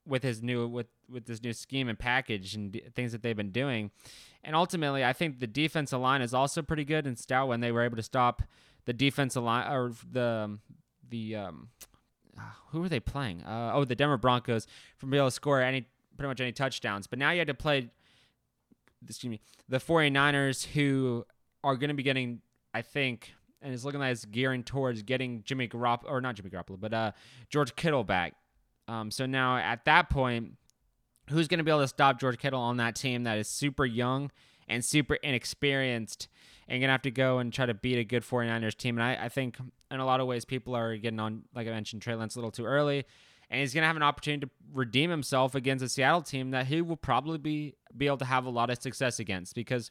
with 0.06 0.22
his 0.22 0.42
new 0.42 0.66
with 0.66 0.86
with 1.10 1.26
this 1.26 1.42
new 1.42 1.52
scheme 1.52 1.88
and 1.88 1.98
package 1.98 2.54
and 2.54 2.72
d- 2.72 2.82
things 2.94 3.12
that 3.12 3.22
they've 3.22 3.36
been 3.36 3.50
doing. 3.50 3.90
And 4.44 4.54
ultimately, 4.54 5.04
I 5.04 5.12
think 5.12 5.40
the 5.40 5.46
defensive 5.46 6.00
line 6.00 6.22
is 6.22 6.32
also 6.32 6.62
pretty 6.62 6.84
good 6.84 7.06
and 7.06 7.19
stout 7.19 7.48
when 7.48 7.60
they 7.60 7.72
were 7.72 7.82
able 7.82 7.96
to 7.96 8.02
stop 8.02 8.42
the 8.84 8.92
defensive 8.92 9.42
line 9.42 9.70
or 9.70 9.92
the 10.10 10.58
the 11.08 11.36
um, 11.36 11.69
who 12.70 12.81
were 12.81 12.88
they 12.88 13.00
playing? 13.00 13.43
Uh, 13.43 13.73
oh, 13.75 13.85
the 13.85 13.94
Denver 13.94 14.17
Broncos 14.17 14.67
from 14.96 15.11
being 15.11 15.20
able 15.20 15.29
to 15.29 15.35
score 15.35 15.61
any 15.61 15.87
pretty 16.17 16.29
much 16.29 16.40
any 16.40 16.52
touchdowns. 16.52 17.06
But 17.06 17.19
now 17.19 17.31
you 17.31 17.38
had 17.38 17.49
to 17.49 17.55
play 17.55 17.90
excuse 19.06 19.31
me, 19.31 19.40
the 19.69 19.79
49ers 19.79 20.67
who 20.67 21.25
are 21.62 21.76
going 21.76 21.88
to 21.88 21.94
be 21.94 22.02
getting 22.02 22.40
I 22.75 22.82
think 22.82 23.32
and 23.61 23.73
it's 23.73 23.85
looking 23.85 24.00
like 24.00 24.12
it's 24.12 24.25
gearing 24.25 24.62
towards 24.62 25.02
getting 25.02 25.43
Jimmy 25.44 25.69
Garoppolo 25.69 26.11
or 26.11 26.20
not 26.20 26.37
Jimmy 26.37 26.50
Garoppolo, 26.50 26.79
but 26.79 26.94
uh, 26.94 27.12
George 27.50 27.75
Kittle 27.75 28.05
back. 28.05 28.35
Um, 28.87 29.11
so 29.11 29.26
now 29.26 29.56
at 29.56 29.85
that 29.85 30.11
point, 30.11 30.52
who's 31.29 31.49
going 31.49 31.58
to 31.58 31.64
be 31.64 31.70
able 31.70 31.81
to 31.81 31.88
stop 31.88 32.20
George 32.20 32.38
Kittle 32.38 32.61
on 32.61 32.76
that 32.79 32.94
team 32.94 33.25
that 33.25 33.37
is 33.38 33.49
super 33.49 33.85
young 33.85 34.31
and 34.69 34.85
super 34.85 35.14
inexperienced 35.17 36.29
and 36.68 36.82
to 36.82 36.88
have 36.88 37.02
to 37.02 37.10
go 37.10 37.38
and 37.38 37.52
try 37.52 37.66
to 37.66 37.74
beat 37.74 37.98
a 37.98 38.04
good 38.04 38.22
49ers 38.22 38.76
team. 38.76 38.98
And 38.98 39.02
I, 39.02 39.24
I 39.24 39.28
think 39.28 39.56
in 39.90 40.00
a 40.00 40.04
lot 40.04 40.20
of 40.20 40.26
ways, 40.26 40.44
people 40.44 40.76
are 40.76 40.96
getting 40.96 41.18
on, 41.18 41.42
like 41.54 41.66
I 41.66 41.70
mentioned, 41.70 42.02
Trey 42.02 42.14
Lance 42.14 42.37
a 42.37 42.38
little 42.38 42.50
too 42.50 42.66
early. 42.66 43.04
And 43.50 43.60
he's 43.60 43.72
to 43.72 43.80
have 43.80 43.96
an 43.96 44.02
opportunity 44.02 44.46
to 44.46 44.50
redeem 44.75 45.08
himself 45.10 45.54
against 45.54 45.82
a 45.82 45.88
Seattle 45.88 46.20
team 46.20 46.50
that 46.50 46.66
he 46.66 46.82
will 46.82 46.98
probably 46.98 47.38
be, 47.38 47.75
be 47.96 48.06
able 48.06 48.18
to 48.18 48.26
have 48.26 48.44
a 48.44 48.50
lot 48.50 48.68
of 48.68 48.80
success 48.82 49.18
against 49.18 49.54
because 49.54 49.90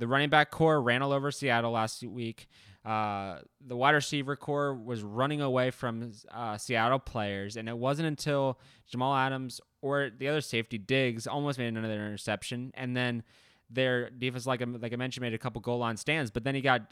the 0.00 0.08
running 0.08 0.30
back 0.30 0.50
core 0.50 0.82
ran 0.82 1.02
all 1.02 1.12
over 1.12 1.30
Seattle 1.30 1.70
last 1.72 2.02
week. 2.02 2.48
Uh, 2.84 3.38
the 3.64 3.76
wide 3.76 3.94
receiver 3.94 4.34
core 4.34 4.74
was 4.74 5.02
running 5.02 5.40
away 5.40 5.70
from 5.70 6.10
uh, 6.32 6.56
Seattle 6.56 6.98
players, 6.98 7.56
and 7.56 7.68
it 7.68 7.76
wasn't 7.76 8.08
until 8.08 8.58
Jamal 8.88 9.14
Adams 9.14 9.60
or 9.82 10.10
the 10.16 10.26
other 10.26 10.40
safety 10.40 10.78
Diggs 10.78 11.26
almost 11.26 11.58
made 11.58 11.68
another 11.68 11.94
interception, 11.94 12.72
and 12.74 12.96
then 12.96 13.22
their 13.70 14.10
defense, 14.10 14.46
like 14.46 14.62
like 14.80 14.92
I 14.92 14.96
mentioned, 14.96 15.22
made 15.22 15.34
a 15.34 15.38
couple 15.38 15.60
goal 15.60 15.78
line 15.78 15.96
stands, 15.96 16.30
but 16.30 16.44
then 16.44 16.54
he 16.54 16.60
got 16.60 16.82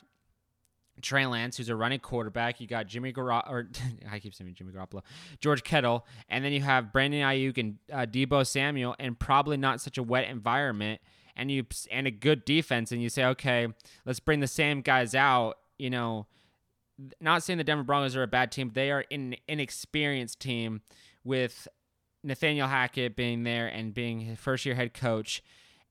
Trey 1.02 1.26
Lance, 1.26 1.56
who's 1.56 1.68
a 1.68 1.76
running 1.76 2.00
quarterback. 2.00 2.60
You 2.60 2.66
got 2.66 2.86
Jimmy 2.86 3.12
Garoppolo, 3.12 3.50
or 3.50 3.68
I 4.10 4.18
keep 4.18 4.34
saying 4.34 4.54
Jimmy 4.54 4.72
Garoppolo, 4.72 5.02
George 5.40 5.62
Kittle, 5.62 6.06
and 6.28 6.44
then 6.44 6.52
you 6.52 6.62
have 6.62 6.92
Brandon 6.92 7.20
Aiyuk 7.20 7.58
and 7.58 7.76
uh, 7.92 8.06
Deebo 8.06 8.46
Samuel, 8.46 8.94
and 8.98 9.18
probably 9.18 9.56
not 9.56 9.80
such 9.80 9.98
a 9.98 10.02
wet 10.02 10.28
environment, 10.28 11.00
and 11.34 11.50
you 11.50 11.64
and 11.90 12.06
a 12.06 12.10
good 12.10 12.44
defense, 12.44 12.92
and 12.92 13.02
you 13.02 13.08
say, 13.08 13.24
okay, 13.24 13.68
let's 14.04 14.20
bring 14.20 14.40
the 14.40 14.46
same 14.46 14.80
guys 14.80 15.14
out. 15.14 15.58
You 15.78 15.90
know, 15.90 16.26
not 17.20 17.42
saying 17.42 17.58
the 17.58 17.64
Denver 17.64 17.84
Broncos 17.84 18.16
are 18.16 18.22
a 18.22 18.28
bad 18.28 18.52
team, 18.52 18.70
they 18.74 18.90
are 18.90 19.04
an 19.10 19.36
inexperienced 19.48 20.40
team 20.40 20.80
with 21.24 21.68
Nathaniel 22.22 22.68
Hackett 22.68 23.16
being 23.16 23.44
there 23.44 23.66
and 23.66 23.92
being 23.92 24.20
his 24.20 24.38
first 24.38 24.64
year 24.64 24.74
head 24.74 24.94
coach 24.94 25.42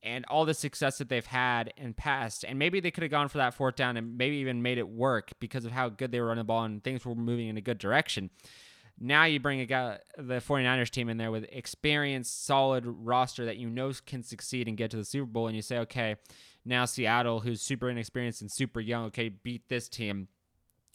and 0.06 0.24
all 0.30 0.46
the 0.46 0.54
success 0.54 1.00
that 1.00 1.10
they've 1.10 1.26
had 1.26 1.74
in 1.76 1.94
past. 1.94 2.46
And 2.48 2.60
maybe 2.60 2.80
they 2.80 2.92
could 2.92 3.02
have 3.02 3.12
gone 3.12 3.28
for 3.28 3.40
that 3.40 3.56
fourth 3.56 3.76
down 3.76 3.98
and 3.98 4.18
maybe 4.18 4.38
even 4.38 4.62
made 4.62 4.78
it 4.78 4.88
work 4.88 5.32
because 5.40 5.66
of 5.66 5.72
how 5.72 5.90
good 5.90 6.12
they 6.12 6.22
were 6.22 6.28
running 6.28 6.42
the 6.42 6.46
ball 6.46 6.64
and 6.64 6.84
things 6.84 7.04
were 7.04 7.16
moving 7.16 7.48
in 7.48 7.58
a 7.58 7.62
good 7.62 7.80
direction. 7.80 8.30
Now 9.00 9.26
you 9.26 9.40
bring 9.40 9.60
a 9.60 9.66
guy, 9.66 9.98
the 10.18 10.36
49ers 10.36 10.90
team 10.90 11.10
in 11.10 11.18
there 11.18 11.32
with 11.32 11.46
experience, 11.52 12.30
solid 12.30 12.86
roster 12.86 13.46
that 13.46 13.58
you 13.58 13.70
know 13.70 13.92
can 14.06 14.24
succeed 14.24 14.68
and 14.68 14.78
get 14.78 14.92
to 14.92 14.98
the 14.98 15.04
Super 15.04 15.26
Bowl, 15.26 15.48
and 15.48 15.56
you 15.56 15.62
say, 15.62 15.80
okay, 15.80 16.16
now 16.64 16.86
Seattle, 16.86 17.42
who's 17.42 17.62
super 17.62 17.90
inexperienced 17.90 18.42
and 18.42 18.50
super 18.50 18.80
young, 18.80 19.06
okay, 19.06 19.28
beat 19.30 19.68
this 19.68 19.90
team. 19.90 20.30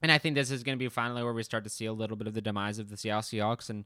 And 0.02 0.10
I 0.10 0.16
think 0.16 0.34
this 0.34 0.50
is 0.50 0.62
going 0.62 0.78
to 0.78 0.82
be 0.82 0.88
finally 0.88 1.22
where 1.22 1.34
we 1.34 1.42
start 1.42 1.64
to 1.64 1.70
see 1.70 1.84
a 1.84 1.92
little 1.92 2.16
bit 2.16 2.26
of 2.26 2.32
the 2.32 2.40
demise 2.40 2.78
of 2.78 2.88
the 2.88 2.96
Seattle 2.96 3.20
Seahawks 3.20 3.68
and 3.68 3.84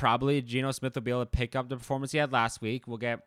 probably 0.00 0.40
Geno 0.40 0.70
Smith 0.72 0.94
will 0.94 1.02
be 1.02 1.10
able 1.10 1.20
to 1.20 1.26
pick 1.26 1.54
up 1.54 1.68
the 1.68 1.76
performance 1.76 2.12
he 2.12 2.16
had 2.16 2.32
last 2.32 2.62
week. 2.62 2.88
We'll 2.88 2.96
get, 2.96 3.20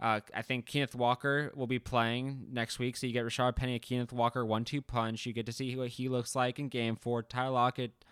uh, 0.00 0.18
I 0.34 0.42
think 0.42 0.66
Kenneth 0.66 0.96
Walker 0.96 1.52
will 1.54 1.68
be 1.68 1.78
playing 1.78 2.48
next 2.50 2.80
week. 2.80 2.96
So 2.96 3.06
you 3.06 3.12
get 3.12 3.24
Rashaad 3.24 3.54
Penny 3.54 3.74
and 3.74 3.82
Kenneth 3.82 4.12
Walker 4.12 4.44
one 4.44 4.64
two 4.64 4.82
punch. 4.82 5.24
You 5.24 5.32
get 5.32 5.46
to 5.46 5.52
see 5.52 5.76
what 5.76 5.90
he 5.90 6.08
looks 6.08 6.34
like 6.34 6.58
in 6.58 6.68
game 6.68 6.96
four. 6.96 7.22
Ty 7.22 7.46
Lockett 7.46 8.04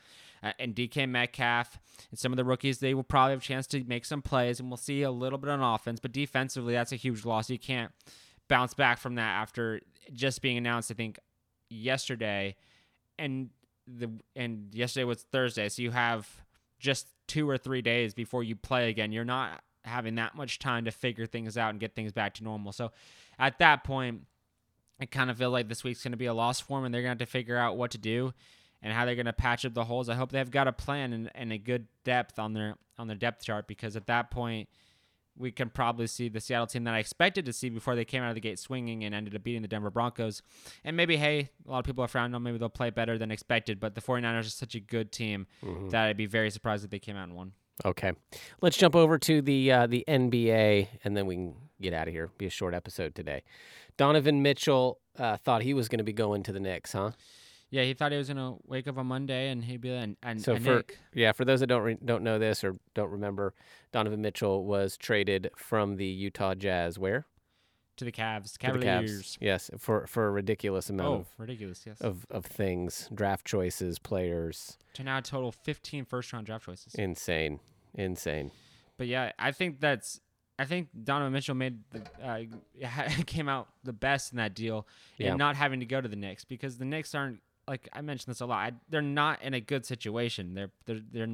uh, 0.44 0.52
and 0.60 0.76
DK 0.76 1.08
Metcalf 1.08 1.80
and 2.10 2.16
some 2.16 2.32
of 2.32 2.36
the 2.36 2.44
rookies, 2.44 2.78
they 2.78 2.94
will 2.94 3.02
probably 3.02 3.32
have 3.32 3.40
a 3.40 3.44
chance 3.44 3.66
to 3.66 3.82
make 3.82 4.04
some 4.04 4.22
plays, 4.22 4.60
and 4.60 4.70
we'll 4.70 4.76
see 4.76 5.02
a 5.02 5.10
little 5.10 5.38
bit 5.38 5.50
on 5.50 5.60
offense. 5.60 5.98
But 5.98 6.12
defensively, 6.12 6.72
that's 6.72 6.92
a 6.92 6.96
huge 6.96 7.24
loss. 7.24 7.50
You 7.50 7.58
can't 7.58 7.90
bounce 8.46 8.74
back 8.74 8.98
from 8.98 9.16
that 9.16 9.40
after 9.42 9.80
just 10.12 10.40
being 10.40 10.56
announced. 10.56 10.88
I 10.88 10.94
think 10.94 11.18
yesterday, 11.68 12.54
and 13.18 13.50
the 13.88 14.12
and 14.36 14.72
yesterday 14.72 15.02
was 15.02 15.22
Thursday, 15.22 15.68
so 15.68 15.82
you 15.82 15.90
have 15.90 16.43
just 16.78 17.08
two 17.26 17.48
or 17.48 17.58
three 17.58 17.82
days 17.82 18.14
before 18.14 18.42
you 18.42 18.56
play 18.56 18.90
again. 18.90 19.12
You're 19.12 19.24
not 19.24 19.62
having 19.84 20.14
that 20.16 20.34
much 20.34 20.58
time 20.58 20.86
to 20.86 20.90
figure 20.90 21.26
things 21.26 21.56
out 21.56 21.70
and 21.70 21.80
get 21.80 21.94
things 21.94 22.12
back 22.12 22.34
to 22.34 22.44
normal. 22.44 22.72
So 22.72 22.92
at 23.38 23.58
that 23.58 23.84
point, 23.84 24.22
I 25.00 25.06
kind 25.06 25.30
of 25.30 25.38
feel 25.38 25.50
like 25.50 25.68
this 25.68 25.84
week's 25.84 26.02
going 26.02 26.12
to 26.12 26.18
be 26.18 26.26
a 26.26 26.34
loss 26.34 26.60
for 26.60 26.78
them, 26.78 26.86
and 26.86 26.94
they're 26.94 27.02
going 27.02 27.16
to 27.16 27.22
have 27.22 27.28
to 27.28 27.32
figure 27.32 27.56
out 27.56 27.76
what 27.76 27.90
to 27.92 27.98
do 27.98 28.32
and 28.82 28.92
how 28.92 29.04
they're 29.04 29.16
going 29.16 29.26
to 29.26 29.32
patch 29.32 29.64
up 29.64 29.74
the 29.74 29.84
holes. 29.84 30.08
I 30.08 30.14
hope 30.14 30.30
they've 30.30 30.50
got 30.50 30.68
a 30.68 30.72
plan 30.72 31.12
and, 31.12 31.30
and 31.34 31.52
a 31.52 31.58
good 31.58 31.86
depth 32.04 32.38
on 32.38 32.52
their 32.52 32.76
on 32.96 33.08
their 33.08 33.16
depth 33.16 33.44
chart 33.44 33.66
because 33.66 33.96
at 33.96 34.06
that 34.06 34.30
point 34.30 34.68
we 35.36 35.50
can 35.50 35.70
probably 35.70 36.06
see 36.06 36.28
the 36.28 36.40
Seattle 36.40 36.66
team 36.66 36.84
that 36.84 36.94
I 36.94 36.98
expected 36.98 37.44
to 37.46 37.52
see 37.52 37.68
before 37.68 37.96
they 37.96 38.04
came 38.04 38.22
out 38.22 38.28
of 38.28 38.34
the 38.34 38.40
gate 38.40 38.58
swinging 38.58 39.04
and 39.04 39.14
ended 39.14 39.34
up 39.34 39.42
beating 39.42 39.62
the 39.62 39.68
Denver 39.68 39.90
Broncos. 39.90 40.42
And 40.84 40.96
maybe, 40.96 41.16
hey, 41.16 41.50
a 41.66 41.70
lot 41.70 41.80
of 41.80 41.84
people 41.84 42.04
are 42.04 42.08
frowning 42.08 42.34
on 42.34 42.42
maybe 42.42 42.58
they'll 42.58 42.68
play 42.68 42.90
better 42.90 43.18
than 43.18 43.30
expected, 43.30 43.80
but 43.80 43.94
the 43.94 44.00
49ers 44.00 44.40
are 44.40 44.44
such 44.44 44.74
a 44.74 44.80
good 44.80 45.10
team 45.12 45.46
mm-hmm. 45.62 45.88
that 45.88 46.06
I'd 46.06 46.16
be 46.16 46.26
very 46.26 46.50
surprised 46.50 46.84
if 46.84 46.90
they 46.90 46.98
came 46.98 47.16
out 47.16 47.24
and 47.24 47.36
won. 47.36 47.52
Okay. 47.84 48.12
Let's 48.60 48.76
jump 48.76 48.94
over 48.94 49.18
to 49.18 49.42
the 49.42 49.72
uh, 49.72 49.86
the 49.88 50.04
NBA 50.06 50.88
and 51.02 51.16
then 51.16 51.26
we 51.26 51.34
can 51.34 51.54
get 51.80 51.92
out 51.92 52.06
of 52.06 52.14
here. 52.14 52.30
Be 52.38 52.46
a 52.46 52.50
short 52.50 52.72
episode 52.72 53.14
today. 53.14 53.42
Donovan 53.96 54.42
Mitchell 54.42 55.00
uh, 55.18 55.36
thought 55.36 55.62
he 55.62 55.74
was 55.74 55.88
going 55.88 55.98
to 55.98 56.04
be 56.04 56.12
going 56.12 56.42
to 56.44 56.52
the 56.52 56.60
Knicks, 56.60 56.92
huh? 56.92 57.12
Yeah, 57.74 57.82
he 57.82 57.92
thought 57.92 58.12
he 58.12 58.18
was 58.18 58.28
gonna 58.28 58.54
wake 58.68 58.86
up 58.86 58.98
on 58.98 59.08
Monday 59.08 59.48
and 59.48 59.64
he'd 59.64 59.80
be 59.80 59.90
and 59.90 60.16
and 60.22 60.40
so 60.40 60.54
for 60.54 60.76
Nick. 60.76 60.96
yeah 61.12 61.32
for 61.32 61.44
those 61.44 61.58
that 61.58 61.66
don't 61.66 61.82
re- 61.82 61.98
don't 62.04 62.22
know 62.22 62.38
this 62.38 62.62
or 62.62 62.76
don't 62.94 63.10
remember, 63.10 63.52
Donovan 63.90 64.22
Mitchell 64.22 64.64
was 64.64 64.96
traded 64.96 65.50
from 65.56 65.96
the 65.96 66.06
Utah 66.06 66.54
Jazz 66.54 67.00
where 67.00 67.26
to 67.96 68.04
the 68.04 68.12
Cavs, 68.12 68.56
Cavaliers. 68.56 69.10
The 69.10 69.16
Cavs, 69.16 69.38
yes, 69.40 69.70
for 69.78 70.06
for 70.06 70.28
a 70.28 70.30
ridiculous 70.30 70.88
amount 70.88 71.08
oh, 71.08 71.14
of 71.14 71.26
ridiculous, 71.36 71.82
yes, 71.84 72.00
of 72.00 72.24
of 72.30 72.46
things, 72.46 73.08
draft 73.12 73.44
choices, 73.44 73.98
players. 73.98 74.78
To 74.92 75.02
now 75.02 75.18
total 75.18 75.50
15 75.50 76.04
first 76.04 76.32
round 76.32 76.46
draft 76.46 76.66
choices. 76.66 76.94
Insane, 76.94 77.58
insane. 77.92 78.52
But 78.96 79.08
yeah, 79.08 79.32
I 79.36 79.50
think 79.50 79.80
that's 79.80 80.20
I 80.60 80.64
think 80.64 80.90
Donovan 81.02 81.32
Mitchell 81.32 81.56
made 81.56 81.80
the 81.90 82.04
uh, 82.24 82.44
came 83.26 83.48
out 83.48 83.66
the 83.82 83.92
best 83.92 84.30
in 84.30 84.36
that 84.36 84.54
deal, 84.54 84.86
yeah. 85.18 85.30
and 85.30 85.38
not 85.38 85.56
having 85.56 85.80
to 85.80 85.86
go 85.86 86.00
to 86.00 86.06
the 86.06 86.14
Knicks 86.14 86.44
because 86.44 86.78
the 86.78 86.84
Knicks 86.84 87.16
aren't 87.16 87.40
like 87.66 87.88
I 87.92 88.00
mentioned 88.00 88.34
this 88.34 88.40
a 88.40 88.46
lot. 88.46 88.58
I, 88.58 88.72
they're 88.88 89.02
not 89.02 89.42
in 89.42 89.54
a 89.54 89.60
good 89.60 89.86
situation. 89.86 90.54
They're 90.54 90.70
they're 90.86 91.00
they're 91.12 91.28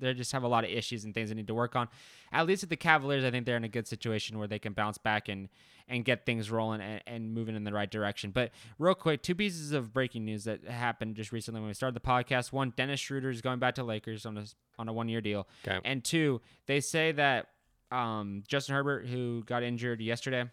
they 0.00 0.14
just 0.14 0.32
have 0.32 0.42
a 0.42 0.48
lot 0.48 0.64
of 0.64 0.70
issues 0.70 1.04
and 1.04 1.12
things 1.12 1.28
they 1.28 1.34
need 1.34 1.48
to 1.48 1.54
work 1.54 1.76
on. 1.76 1.88
At 2.32 2.46
least 2.46 2.62
at 2.62 2.68
the 2.68 2.76
Cavaliers, 2.76 3.24
I 3.24 3.30
think 3.30 3.46
they're 3.46 3.56
in 3.56 3.64
a 3.64 3.68
good 3.68 3.88
situation 3.88 4.38
where 4.38 4.48
they 4.48 4.58
can 4.58 4.72
bounce 4.72 4.98
back 4.98 5.28
and 5.28 5.48
and 5.90 6.04
get 6.04 6.26
things 6.26 6.50
rolling 6.50 6.82
and, 6.82 7.02
and 7.06 7.32
moving 7.32 7.56
in 7.56 7.64
the 7.64 7.72
right 7.72 7.90
direction. 7.90 8.30
But 8.30 8.50
real 8.78 8.94
quick, 8.94 9.22
two 9.22 9.34
pieces 9.34 9.72
of 9.72 9.92
breaking 9.92 10.24
news 10.24 10.44
that 10.44 10.64
happened 10.64 11.16
just 11.16 11.32
recently 11.32 11.60
when 11.60 11.68
we 11.68 11.74
started 11.74 11.96
the 11.96 12.06
podcast. 12.06 12.52
One, 12.52 12.74
Dennis 12.76 13.00
Schroeder 13.00 13.30
is 13.30 13.40
going 13.40 13.58
back 13.58 13.74
to 13.76 13.84
Lakers 13.84 14.26
on 14.26 14.36
a 14.36 14.44
on 14.78 14.88
a 14.88 14.92
one 14.92 15.08
year 15.08 15.20
deal, 15.20 15.48
okay. 15.66 15.80
and 15.84 16.04
two, 16.04 16.40
they 16.66 16.80
say 16.80 17.12
that 17.12 17.48
um, 17.90 18.42
Justin 18.46 18.74
Herbert, 18.74 19.06
who 19.06 19.42
got 19.44 19.62
injured 19.62 20.00
yesterday, 20.00 20.44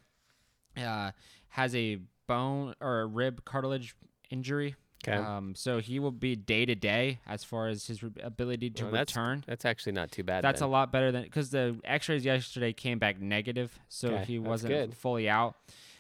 uh, 0.78 1.12
has 1.50 1.76
a 1.76 2.00
bone 2.28 2.74
or 2.82 3.02
a 3.02 3.06
rib 3.06 3.46
cartilage 3.46 3.96
injury 4.32 4.76
Okay. 5.08 5.18
Um, 5.18 5.54
so 5.56 5.80
he 5.80 6.00
will 6.00 6.12
be 6.12 6.36
day 6.36 6.66
to 6.66 6.74
day 6.74 7.20
as 7.28 7.44
far 7.44 7.68
as 7.68 7.86
his 7.88 8.02
re- 8.02 8.12
ability 8.24 8.72
to 8.72 8.86
well, 8.86 8.94
return. 8.94 9.44
That's, 9.46 9.66
actually 9.66 9.92
not 9.92 10.12
too 10.12 10.24
bad. 10.24 10.44
That's 10.44 10.62
then. 10.62 10.70
a 10.70 10.72
lot 10.72 10.92
better 10.92 11.12
than 11.12 11.24
because 11.24 11.52
the 11.52 11.78
X-rays 11.84 12.26
yesterday 12.26 12.74
came 12.74 12.98
back 12.98 13.22
negative, 13.22 13.78
so 13.88 14.10
okay, 14.10 14.26
he 14.26 14.40
wasn't 14.40 14.96
fully 14.96 15.30
out. 15.30 15.56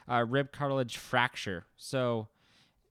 Uh, 0.10 0.25
rib 0.28 0.52
cartilage 0.52 0.98
fracture, 0.98 1.66
so 1.78 2.28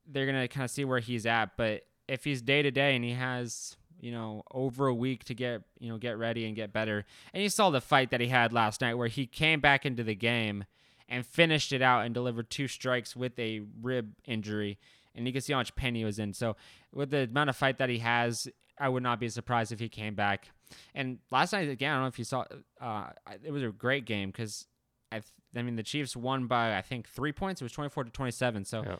they're 0.07 0.25
gonna 0.25 0.47
kind 0.47 0.63
of 0.63 0.71
see 0.71 0.85
where 0.85 0.99
he's 0.99 1.25
at. 1.25 1.57
But 1.57 1.85
if 2.07 2.23
he's 2.23 2.41
day 2.41 2.61
to 2.61 2.71
day 2.71 2.95
and 2.95 3.03
he 3.03 3.11
has 3.11 3.75
you 3.99 4.11
know 4.11 4.43
over 4.51 4.87
a 4.87 4.93
week 4.93 5.23
to 5.25 5.33
get 5.33 5.63
you 5.79 5.89
know 5.89 5.97
get 5.97 6.17
ready 6.17 6.45
and 6.45 6.55
get 6.55 6.71
better, 6.71 7.05
and 7.33 7.43
you 7.43 7.49
saw 7.49 7.69
the 7.69 7.81
fight 7.81 8.11
that 8.11 8.21
he 8.21 8.27
had 8.27 8.53
last 8.53 8.81
night 8.81 8.93
where 8.93 9.07
he 9.07 9.25
came 9.25 9.59
back 9.59 9.85
into 9.85 10.03
the 10.03 10.15
game 10.15 10.65
and 11.07 11.25
finished 11.25 11.71
it 11.71 11.81
out 11.81 12.05
and 12.05 12.13
delivered 12.13 12.49
two 12.49 12.67
strikes 12.67 13.15
with 13.15 13.37
a 13.37 13.61
rib 13.81 14.13
injury 14.25 14.77
and 15.15 15.25
you 15.25 15.33
can 15.33 15.41
see 15.41 15.53
how 15.53 15.59
much 15.59 15.75
pain 15.75 15.95
he 15.95 16.05
was 16.05 16.19
in. 16.19 16.33
So 16.33 16.55
with 16.93 17.09
the 17.09 17.23
amount 17.23 17.49
of 17.49 17.55
fight 17.55 17.77
that 17.77 17.89
he 17.89 17.99
has, 17.99 18.47
I 18.79 18.89
would 18.89 19.03
not 19.03 19.19
be 19.19 19.29
surprised 19.29 19.71
if 19.71 19.79
he 19.79 19.89
came 19.89 20.15
back. 20.15 20.49
And 20.93 21.19
last 21.31 21.53
night 21.53 21.69
again, 21.69 21.91
I 21.91 21.95
don't 21.95 22.03
know 22.03 22.07
if 22.07 22.19
you 22.19 22.25
saw, 22.25 22.45
uh, 22.81 23.07
it 23.43 23.51
was 23.51 23.63
a 23.63 23.69
great 23.69 24.05
game 24.05 24.29
because 24.29 24.67
I, 25.11 25.17
th- 25.17 25.31
I 25.55 25.61
mean 25.61 25.75
the 25.75 25.83
Chiefs 25.83 26.15
won 26.15 26.47
by 26.47 26.77
I 26.77 26.81
think 26.81 27.07
three 27.07 27.31
points. 27.31 27.61
It 27.61 27.65
was 27.65 27.71
twenty 27.71 27.89
four 27.89 28.03
to 28.03 28.09
twenty 28.09 28.31
seven. 28.31 28.65
So 28.65 28.83
yeah. 28.85 28.95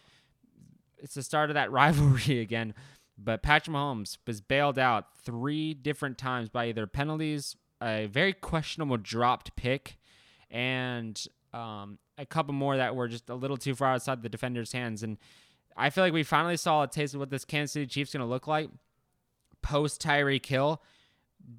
it's 0.98 1.16
the 1.16 1.24
start 1.24 1.50
of 1.50 1.56
that 1.56 1.72
rivalry 1.72 2.40
again. 2.40 2.74
But 3.18 3.44
Patrick 3.44 3.76
Mahomes 3.76 4.18
was 4.28 4.42
bailed 4.42 4.78
out 4.78 5.18
three 5.24 5.74
different 5.74 6.18
times 6.18 6.50
by 6.50 6.68
either 6.68 6.86
penalties, 6.86 7.56
a 7.82 8.08
very 8.08 8.34
questionable 8.34 8.98
dropped 8.98 9.56
pick, 9.56 9.98
and 10.52 11.22
um, 11.54 11.98
a 12.18 12.26
couple 12.26 12.54
more 12.54 12.76
that 12.76 12.96
were 12.96 13.08
just 13.08 13.30
a 13.30 13.36
little 13.36 13.58
too 13.58 13.74
far 13.74 13.94
outside 13.94 14.22
the 14.22 14.30
defender's 14.30 14.74
hands. 14.74 15.02
And 15.02 15.18
I 15.76 15.90
feel 15.90 16.04
like 16.04 16.14
we 16.14 16.24
finally 16.24 16.58
saw 16.58 16.84
a 16.84 16.88
taste 16.88 17.14
of 17.14 17.20
what 17.20 17.30
this 17.30 17.46
Kansas 17.46 17.74
City 17.74 17.86
Chiefs 17.86 18.14
going 18.14 18.22
to 18.22 18.26
look 18.26 18.48
like 18.48 18.70
post 19.62 20.02
Tyreek 20.02 20.46
Hill, 20.46 20.82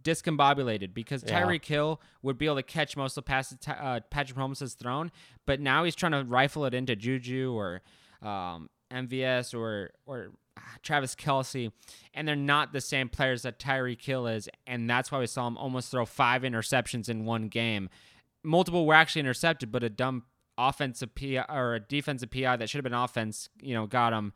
discombobulated 0.02 0.94
because 0.94 1.24
yeah. 1.26 1.42
Tyreek 1.42 1.64
Hill 1.64 2.00
would 2.22 2.38
be 2.38 2.46
able 2.46 2.56
to 2.56 2.62
catch 2.62 2.96
most 2.96 3.16
of 3.16 3.24
the 3.24 3.28
passes 3.28 3.58
uh, 3.66 4.00
Patrick 4.10 4.38
Mahomes 4.38 4.60
has 4.60 4.74
thrown, 4.74 5.10
but 5.44 5.60
now 5.60 5.84
he's 5.84 5.94
trying 5.94 6.12
to 6.12 6.24
rifle 6.24 6.64
it 6.64 6.74
into 6.74 6.96
Juju 6.96 7.52
or 7.52 7.82
um, 8.22 8.70
MVS 8.90 9.54
or 9.54 9.90
or 10.06 10.30
Travis 10.82 11.14
Kelce, 11.14 11.70
and 12.14 12.26
they're 12.26 12.36
not 12.36 12.72
the 12.72 12.80
same 12.80 13.08
players 13.08 13.42
that 13.42 13.58
Tyreek 13.58 14.02
Hill 14.02 14.26
is, 14.26 14.48
and 14.66 14.88
that's 14.88 15.12
why 15.12 15.18
we 15.18 15.26
saw 15.26 15.46
him 15.46 15.58
almost 15.58 15.90
throw 15.90 16.06
five 16.06 16.42
interceptions 16.42 17.08
in 17.08 17.24
one 17.24 17.48
game. 17.48 17.90
Multiple 18.42 18.86
were 18.86 18.94
actually 18.94 19.20
intercepted, 19.20 19.70
but 19.70 19.82
a 19.82 19.90
dumb 19.90 20.24
offensive 20.58 21.14
PI 21.14 21.44
or 21.48 21.74
a 21.74 21.80
defensive 21.80 22.30
PI 22.30 22.56
that 22.56 22.68
should 22.68 22.78
have 22.78 22.84
been 22.84 22.94
offense, 22.94 23.48
you 23.60 23.74
know, 23.74 23.86
got 23.86 24.12
him. 24.12 24.32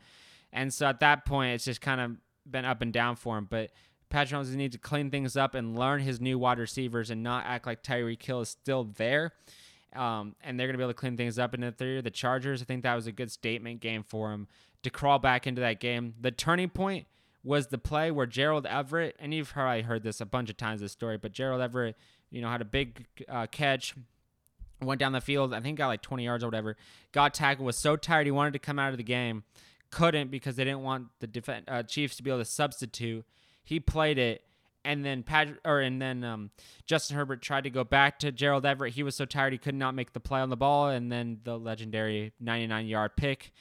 And 0.52 0.72
so 0.72 0.86
at 0.86 1.00
that 1.00 1.24
point, 1.24 1.54
it's 1.54 1.64
just 1.64 1.80
kind 1.80 2.00
of 2.00 2.16
been 2.50 2.64
up 2.64 2.82
and 2.82 2.92
down 2.92 3.16
for 3.16 3.38
him. 3.38 3.46
But 3.48 3.70
Patrick 4.08 4.40
Mahomes 4.40 4.54
needs 4.54 4.74
to 4.74 4.80
clean 4.80 5.10
things 5.10 5.36
up 5.36 5.54
and 5.54 5.78
learn 5.78 6.00
his 6.00 6.20
new 6.20 6.38
wide 6.38 6.58
receivers 6.58 7.10
and 7.10 7.22
not 7.22 7.44
act 7.46 7.66
like 7.66 7.82
Tyreek 7.82 8.22
Hill 8.22 8.40
is 8.40 8.48
still 8.48 8.84
there. 8.84 9.32
Um, 9.94 10.36
and 10.42 10.58
they're 10.58 10.66
going 10.66 10.74
to 10.74 10.78
be 10.78 10.84
able 10.84 10.92
to 10.92 10.98
clean 10.98 11.16
things 11.16 11.38
up 11.38 11.54
in 11.54 11.60
the 11.60 11.72
third. 11.72 12.04
The 12.04 12.10
Chargers, 12.10 12.62
I 12.62 12.64
think 12.64 12.82
that 12.82 12.94
was 12.94 13.06
a 13.06 13.12
good 13.12 13.30
statement 13.30 13.80
game 13.80 14.04
for 14.06 14.32
him 14.32 14.46
to 14.82 14.90
crawl 14.90 15.18
back 15.18 15.46
into 15.46 15.60
that 15.60 15.80
game. 15.80 16.14
The 16.20 16.30
turning 16.30 16.68
point 16.68 17.06
was 17.42 17.68
the 17.68 17.78
play 17.78 18.10
where 18.10 18.26
Gerald 18.26 18.66
Everett, 18.66 19.16
and 19.18 19.32
you've 19.32 19.52
probably 19.52 19.82
heard 19.82 20.02
this 20.02 20.20
a 20.20 20.26
bunch 20.26 20.50
of 20.50 20.56
times, 20.56 20.80
this 20.80 20.92
story, 20.92 21.16
but 21.16 21.32
Gerald 21.32 21.60
Everett, 21.60 21.96
you 22.30 22.40
know, 22.40 22.48
had 22.48 22.60
a 22.60 22.66
big 22.66 23.06
uh, 23.28 23.46
catch, 23.46 23.94
went 24.80 24.98
down 24.98 25.12
the 25.12 25.20
field. 25.20 25.54
I 25.54 25.60
think 25.60 25.78
got 25.78 25.88
like 25.88 26.02
20 26.02 26.24
yards 26.24 26.44
or 26.44 26.48
whatever. 26.48 26.76
Got 27.12 27.34
tackled. 27.34 27.66
Was 27.66 27.78
so 27.78 27.96
tired 27.96 28.26
he 28.26 28.30
wanted 28.30 28.52
to 28.54 28.58
come 28.58 28.78
out 28.78 28.92
of 28.92 28.98
the 28.98 29.04
game, 29.04 29.44
couldn't 29.90 30.30
because 30.30 30.56
they 30.56 30.64
didn't 30.64 30.82
want 30.82 31.08
the 31.20 31.26
def- 31.26 31.62
uh, 31.68 31.82
Chiefs 31.82 32.16
to 32.16 32.22
be 32.22 32.30
able 32.30 32.40
to 32.40 32.44
substitute. 32.44 33.24
He 33.62 33.80
played 33.80 34.18
it, 34.18 34.42
and 34.84 35.04
then 35.04 35.22
Patrick 35.22 35.58
or 35.64 35.80
and 35.80 36.00
then 36.00 36.24
um, 36.24 36.50
Justin 36.86 37.16
Herbert 37.16 37.42
tried 37.42 37.64
to 37.64 37.70
go 37.70 37.84
back 37.84 38.18
to 38.20 38.32
Gerald 38.32 38.66
Everett. 38.66 38.94
He 38.94 39.02
was 39.02 39.14
so 39.14 39.24
tired 39.24 39.52
he 39.52 39.58
could 39.58 39.74
not 39.74 39.94
make 39.94 40.12
the 40.12 40.20
play 40.20 40.40
on 40.40 40.50
the 40.50 40.56
ball, 40.56 40.88
and 40.88 41.10
then 41.10 41.40
the 41.44 41.58
legendary 41.58 42.32
99 42.40 42.86
yard 42.86 43.12
pick 43.16 43.52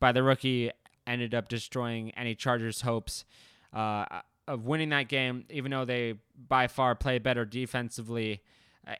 by 0.00 0.12
the 0.12 0.22
rookie 0.22 0.70
ended 1.06 1.34
up 1.34 1.48
destroying 1.48 2.10
any 2.12 2.34
Chargers' 2.34 2.82
hopes. 2.82 3.24
Uh, 3.72 4.04
of 4.48 4.66
winning 4.66 4.90
that 4.90 5.08
game, 5.08 5.44
even 5.50 5.70
though 5.70 5.84
they 5.84 6.14
by 6.48 6.66
far 6.66 6.94
play 6.94 7.18
better 7.18 7.44
defensively 7.44 8.42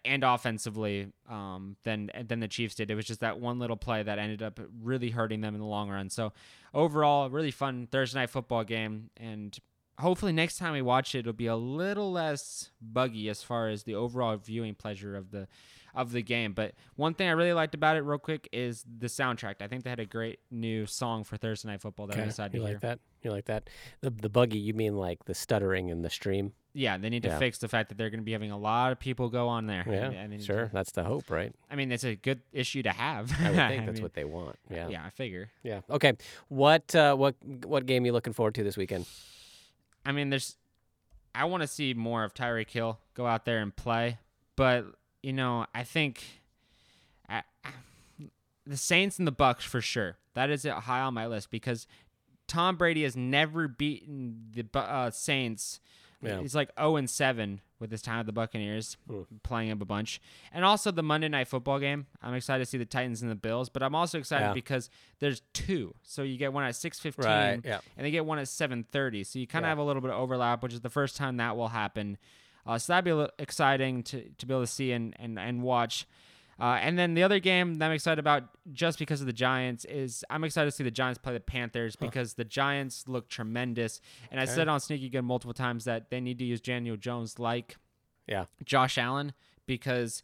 and 0.05 0.23
offensively 0.25 1.09
um, 1.29 1.77
than 1.85 2.11
than 2.27 2.41
the 2.41 2.49
Chiefs 2.49 2.75
did. 2.75 2.91
It 2.91 2.95
was 2.95 3.05
just 3.05 3.21
that 3.21 3.41
one 3.41 3.59
little 3.59 3.77
play 3.77 4.03
that 4.03 4.19
ended 4.19 4.43
up 4.43 4.61
really 4.81 5.11
hurting 5.11 5.41
them 5.41 5.55
in 5.55 5.61
the 5.61 5.67
long 5.67 5.91
run. 5.91 6.09
So 6.11 6.33
overall, 6.73 7.31
really 7.31 7.51
fun 7.51 7.89
Thursday 7.91 8.21
night 8.21 8.31
football 8.31 8.65
game, 8.65 9.11
and 9.17 9.57
hopefully 9.99 10.33
next 10.33 10.59
time 10.59 10.73
we 10.73 10.83
watch 10.83 11.15
it, 11.15 11.21
it'll 11.21 11.33
be 11.33 11.47
a 11.47 11.57
little 11.57 12.13
less 12.13 12.71
buggy 12.81 13.29
as 13.29 13.43
far 13.43 13.69
as 13.69 13.83
the 13.83 13.95
overall 13.95 14.37
viewing 14.37 14.75
pleasure 14.75 15.17
of 15.17 15.31
the 15.31 15.49
of 15.95 16.13
the 16.13 16.23
game. 16.23 16.55
But 16.55 16.73
one 16.97 17.13
thing 17.13 17.29
I 17.29 17.33
really 17.33 17.53
liked 17.53 17.75
about 17.75 17.97
it, 17.97 18.01
real 18.01 18.19
quick, 18.19 18.49
is 18.53 18.85
the 18.99 19.09
soundtrack. 19.09 19.57
I 19.61 19.67
think 19.67 19.85
they 19.85 19.91
had 19.91 20.01
a 20.01 20.07
great 20.07 20.39
new 20.51 20.87
song 20.87 21.23
for 21.25 21.37
Thursday 21.37 21.69
Night 21.69 21.83
Football 21.83 22.07
that 22.07 22.17
I 22.17 22.21
Okay, 22.21 22.29
decided 22.29 22.55
you 22.55 22.61
to 22.61 22.65
like 22.65 22.71
hear. 22.73 22.79
that? 22.81 22.99
You 23.23 23.31
like 23.31 23.45
that? 23.47 23.69
The 24.01 24.11
the 24.11 24.31
buggy? 24.31 24.59
You 24.59 24.75
mean 24.75 24.97
like 24.97 25.25
the 25.27 25.35
stuttering 25.35 25.89
in 25.91 26.03
the 26.03 26.09
stream? 26.11 26.53
Yeah, 26.75 26.97
they 26.97 27.11
need 27.11 27.23
to 27.25 27.29
Yeah. 27.29 27.39
fix 27.39 27.59
the 27.59 27.69
fact 27.69 27.91
that 27.91 27.99
they're 27.99 28.09
going 28.09 28.21
to 28.21 28.25
be 28.25 28.33
having 28.33 28.51
a 28.51 28.57
lot 28.59 28.93
of 28.93 28.99
people 28.99 29.29
go 29.29 29.49
on 29.49 29.67
there. 29.67 29.85
Yeah, 29.87 30.23
I 30.23 30.27
mean, 30.27 30.41
sure. 30.41 30.71
That's 30.73 30.91
the 30.93 31.05
hope, 31.05 31.31
right? 31.31 31.55
I 31.71 31.77
mean, 31.77 31.93
it's 31.93 32.05
a 32.05 32.15
good 32.17 32.41
issue 32.53 32.83
to 32.85 32.91
have. 32.91 33.31
I 33.41 33.51
would 33.51 33.57
think 33.57 33.87
that's 33.87 33.97
mean, 33.97 34.03
what 34.03 34.15
they 34.15 34.25
want. 34.25 34.59
Yeah. 34.71 34.89
Yeah, 34.89 35.05
I 35.05 35.11
figure. 35.11 35.51
Yeah. 35.63 35.83
Okay. 35.91 36.15
What 36.49 36.95
uh, 36.95 37.15
what 37.15 37.35
what 37.65 37.85
game 37.87 38.07
you 38.07 38.13
looking 38.13 38.33
forward 38.33 38.55
to 38.55 38.63
this 38.65 38.77
weekend? 38.77 39.07
I 40.07 40.13
mean, 40.13 40.31
there's. 40.31 40.57
I 41.35 41.45
want 41.47 41.63
to 41.63 41.67
see 41.67 41.95
more 41.95 42.25
of 42.25 42.35
Tyreek 42.35 42.71
Hill 42.71 42.99
go 43.15 43.27
out 43.27 43.45
there 43.45 43.59
and 43.61 43.75
play, 43.75 44.19
but 44.57 44.85
you 45.23 45.33
know, 45.33 45.67
I 45.75 45.83
think 45.83 46.23
I, 47.29 47.43
the 48.67 48.77
Saints 48.77 49.19
and 49.19 49.27
the 49.27 49.33
Bucks 49.33 49.65
for 49.65 49.81
sure. 49.81 50.17
That 50.35 50.51
is 50.51 50.65
it 50.65 50.73
high 50.73 51.01
on 51.01 51.15
my 51.15 51.27
list 51.27 51.51
because 51.51 51.87
Tom 52.47 52.77
Brady 52.77 53.03
has 53.03 53.17
never 53.17 53.69
beaten 53.69 54.47
the 54.55 54.63
Bu- 54.63 54.79
uh, 54.79 55.11
Saints. 55.11 55.81
Yeah. 56.23 56.41
He's 56.41 56.55
like 56.55 56.71
0 56.79 56.97
and 56.97 57.11
7 57.11 57.61
with 57.81 57.91
his 57.91 58.01
time 58.01 58.21
at 58.21 58.27
the 58.27 58.33
Buccaneers, 58.33 58.97
Hmm. 59.09 59.23
playing 59.43 59.73
up 59.73 59.81
a 59.83 59.85
bunch. 59.85 60.21
And 60.53 60.65
also 60.65 60.93
the 60.93 61.03
Monday 61.03 61.29
Night 61.29 61.49
Football 61.49 61.81
game. 61.81 62.07
I'm 62.23 62.33
excited 62.35 62.63
to 62.65 62.71
see 62.71 62.79
the 62.79 62.85
Titans 62.85 63.23
and 63.23 63.31
the 63.31 63.35
Bills, 63.35 63.69
but 63.69 63.83
I'm 63.83 63.95
also 63.97 64.19
excited 64.19 64.47
Yeah. 64.47 64.53
because 64.53 64.89
there's 65.19 65.43
two. 65.53 65.95
So 66.05 66.23
you 66.23 66.37
get 66.39 66.53
one 66.53 66.63
at 66.65 66.77
6:15 66.77 67.25
Right. 67.25 67.61
Yeah. 67.65 67.81
and 67.97 68.07
they 68.07 68.13
get 68.13 68.25
one 68.25 68.39
at 68.39 68.47
7:30. 68.47 69.25
So 69.25 69.39
you 69.41 69.47
kind 69.49 69.65
of 69.65 69.67
Yeah. 69.67 69.71
have 69.71 69.79
a 69.79 69.83
little 69.85 70.01
bit 70.03 70.11
of 70.13 70.17
overlap, 70.19 70.63
which 70.63 70.73
is 70.73 70.81
the 70.83 70.91
first 70.91 71.17
time 71.17 71.39
that 71.39 71.57
will 71.57 71.69
happen. 71.69 72.19
Uh, 72.65 72.79
so 72.79 72.93
that'd 72.93 73.05
be 73.05 73.11
a 73.11 73.17
little 73.17 73.33
exciting 73.41 74.05
to, 74.05 74.29
to 74.39 74.47
be 74.47 74.55
able 74.55 74.63
to 74.63 74.67
see 74.69 74.93
and 74.93 75.17
and, 75.19 75.37
and 75.39 75.63
watch. 75.63 76.07
Uh, 76.61 76.79
and 76.81 76.99
then 76.99 77.15
the 77.15 77.23
other 77.23 77.41
game 77.41 77.77
that 77.77 77.87
I'm 77.87 77.93
excited 77.93 78.19
about, 78.21 78.45
just 78.73 78.99
because 78.99 79.21
of 79.21 79.27
the 79.27 79.33
Giants, 79.33 79.85
is 79.87 80.25
I'm 80.31 80.45
excited 80.45 80.71
to 80.71 80.77
see 80.77 80.85
the 80.85 80.91
Giants 80.91 81.19
play 81.19 81.33
the 81.33 81.41
Panthers 81.41 81.97
because 81.97 82.35
the 82.35 82.45
Giants 82.45 83.09
look 83.09 83.29
tremendous. 83.29 84.01
And 84.31 84.39
I 84.41 84.45
said 84.45 84.69
on 84.69 84.79
Sneaky 84.81 85.09
Good 85.09 85.23
multiple 85.23 85.55
times 85.55 85.85
that 85.85 86.11
they 86.11 86.21
need 86.21 86.39
to 86.39 86.45
use 86.45 86.61
Daniel 86.61 86.97
Jones 86.97 87.39
like 87.39 87.77
Yeah. 88.27 88.45
Josh 88.65 88.99
Allen 88.99 89.33
because 89.67 90.23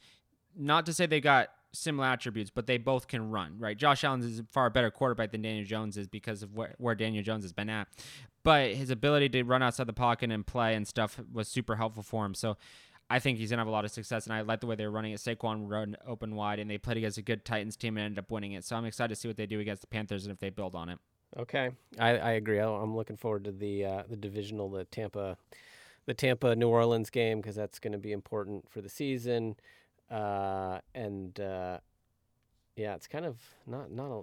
not 0.57 0.87
to 0.87 0.93
say 0.93 1.07
they 1.07 1.21
got 1.21 1.49
similar 1.73 2.07
attributes, 2.09 2.51
but 2.51 2.67
they 2.67 2.79
both 2.79 3.09
can 3.09 3.31
run, 3.31 3.57
right? 3.59 3.77
Josh 3.77 4.05
Allen 4.05 4.23
is 4.23 4.39
a 4.41 4.45
far 4.51 4.71
better 4.71 4.91
quarterback 4.91 5.33
than 5.33 5.43
Daniel 5.43 5.65
Jones 5.67 5.97
is 5.97 6.07
because 6.09 6.43
of 6.43 6.55
where, 6.55 6.75
where 6.79 6.95
Daniel 6.95 7.23
Jones 7.23 7.45
has 7.45 7.53
been 7.53 7.69
at. 7.69 7.89
But 8.43 8.73
his 8.73 8.91
ability 8.91 9.29
to 9.31 9.43
run 9.43 9.63
outside 9.63 9.87
the 9.87 9.93
pocket 9.93 10.31
and 10.31 10.47
play 10.47 10.75
and 10.75 10.87
stuff 10.89 11.21
was 11.33 11.49
super 11.49 11.77
helpful 11.77 12.03
for 12.03 12.25
him. 12.25 12.35
So 12.35 12.57
I 13.11 13.19
think 13.19 13.39
he's 13.39 13.51
gonna 13.51 13.61
have 13.61 13.69
a 13.69 13.73
lot 13.73 13.85
of 13.85 13.91
success, 13.91 14.27
and 14.27 14.35
I 14.35 14.43
like 14.43 14.61
the 14.61 14.67
way 14.67 14.75
they're 14.75 14.91
running 14.91 15.13
it. 15.13 15.21
Saquon 15.21 15.69
run 15.69 15.97
open 16.07 16.35
wide, 16.35 16.59
and 16.59 16.71
they 16.71 16.79
played 16.79 16.97
against 16.97 17.19
a 17.19 17.23
good 17.23 17.45
Titans 17.45 17.77
team 17.77 17.97
and 17.97 18.05
ended 18.05 18.19
up 18.19 18.31
winning 18.31 18.53
it. 18.53 18.65
So 18.65 18.77
I'm 18.77 18.85
excited 18.85 19.15
to 19.15 19.17
see 19.21 19.29
what 19.29 19.37
they 19.37 19.47
do 19.47 19.61
against 19.61 19.81
the 19.83 19.87
Panthers 19.87 20.25
and 20.25 20.33
if 20.33 20.39
they 20.39 20.51
build 20.51 20.75
on 20.75 20.89
it. 20.89 20.99
Okay. 21.37 21.71
I, 21.99 22.19
I 22.19 22.31
agree. 22.33 22.59
I'm 22.59 22.97
looking 22.97 23.17
forward 23.17 23.45
to 23.45 23.53
the 23.53 23.85
uh, 23.85 24.03
the 24.09 24.17
divisional, 24.17 24.71
the 24.71 24.85
Tampa, 24.85 25.37
the 26.07 26.15
Tampa 26.15 26.57
New 26.57 26.69
Orleans 26.69 27.11
game 27.11 27.41
because 27.41 27.57
that's 27.57 27.79
going 27.79 27.93
to 27.93 27.99
be 27.99 28.13
important 28.13 28.69
for 28.71 28.81
the 28.81 28.89
season. 28.89 29.57
Uh, 30.11 30.79
and 30.95 31.39
uh, 31.39 31.79
yeah, 32.77 32.95
it's 32.95 33.07
kind 33.07 33.27
of 33.27 33.37
not 33.67 33.91
not 33.91 34.11
a 34.11 34.23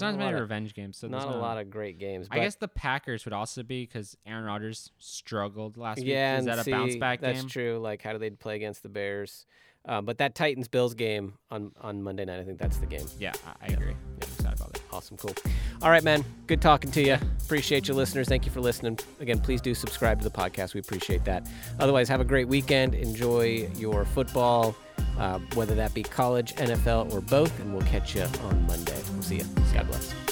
It's 0.00 0.02
not 0.02 0.10
as 0.10 0.28
a 0.28 0.30
many 0.30 0.40
revenge 0.40 0.72
games, 0.72 0.96
so 0.96 1.08
there's 1.08 1.24
not 1.24 1.34
a 1.34 1.38
lot 1.38 1.58
of 1.58 1.70
great 1.70 1.98
games. 1.98 2.26
I 2.30 2.38
guess 2.38 2.54
the 2.54 2.68
Packers 2.68 3.26
would 3.26 3.34
also 3.34 3.62
be 3.62 3.84
because 3.84 4.16
Aaron 4.26 4.44
Rodgers 4.44 4.90
struggled 4.98 5.76
last 5.76 6.02
yeah, 6.02 6.36
week. 6.36 6.40
Is 6.40 6.46
and 6.46 6.58
that 6.58 6.66
a 6.66 6.70
bounce 6.70 6.92
see, 6.94 6.98
back 6.98 7.20
That's 7.20 7.38
game? 7.38 7.42
That's 7.42 7.52
true. 7.52 7.78
Like, 7.78 8.02
how 8.02 8.12
do 8.12 8.18
they 8.18 8.30
play 8.30 8.56
against 8.56 8.82
the 8.82 8.88
Bears? 8.88 9.44
Uh, 9.86 10.00
but 10.00 10.18
that 10.18 10.34
Titans 10.34 10.68
Bills 10.68 10.94
game 10.94 11.34
on 11.50 11.72
on 11.80 12.02
Monday 12.02 12.24
night, 12.24 12.40
I 12.40 12.44
think 12.44 12.58
that's 12.58 12.76
the 12.78 12.86
game. 12.86 13.06
Yeah, 13.18 13.32
I, 13.46 13.66
I 13.66 13.72
agree. 13.72 13.92
I'm 13.92 14.22
excited 14.22 14.60
about 14.60 14.70
it. 14.74 14.82
Awesome, 14.92 15.16
cool. 15.16 15.34
All 15.82 15.90
right, 15.90 16.04
man. 16.04 16.22
Good 16.46 16.60
talking 16.60 16.90
to 16.92 17.02
you. 17.02 17.16
Appreciate 17.44 17.88
you, 17.88 17.94
listeners. 17.94 18.28
Thank 18.28 18.44
you 18.44 18.52
for 18.52 18.60
listening. 18.60 18.98
Again, 19.20 19.40
please 19.40 19.60
do 19.60 19.74
subscribe 19.74 20.18
to 20.20 20.24
the 20.24 20.34
podcast. 20.34 20.74
We 20.74 20.80
appreciate 20.80 21.24
that. 21.24 21.46
Otherwise, 21.78 22.08
have 22.08 22.20
a 22.20 22.24
great 22.24 22.48
weekend. 22.48 22.94
Enjoy 22.94 23.70
your 23.76 24.04
football, 24.04 24.76
uh, 25.18 25.38
whether 25.54 25.74
that 25.74 25.94
be 25.94 26.02
college, 26.02 26.54
NFL, 26.56 27.12
or 27.12 27.20
both. 27.20 27.58
And 27.60 27.72
we'll 27.72 27.86
catch 27.86 28.14
you 28.14 28.22
on 28.22 28.66
Monday. 28.66 29.00
We'll 29.12 29.22
see 29.22 29.36
you. 29.36 29.44
God 29.72 29.86
bless. 29.88 30.29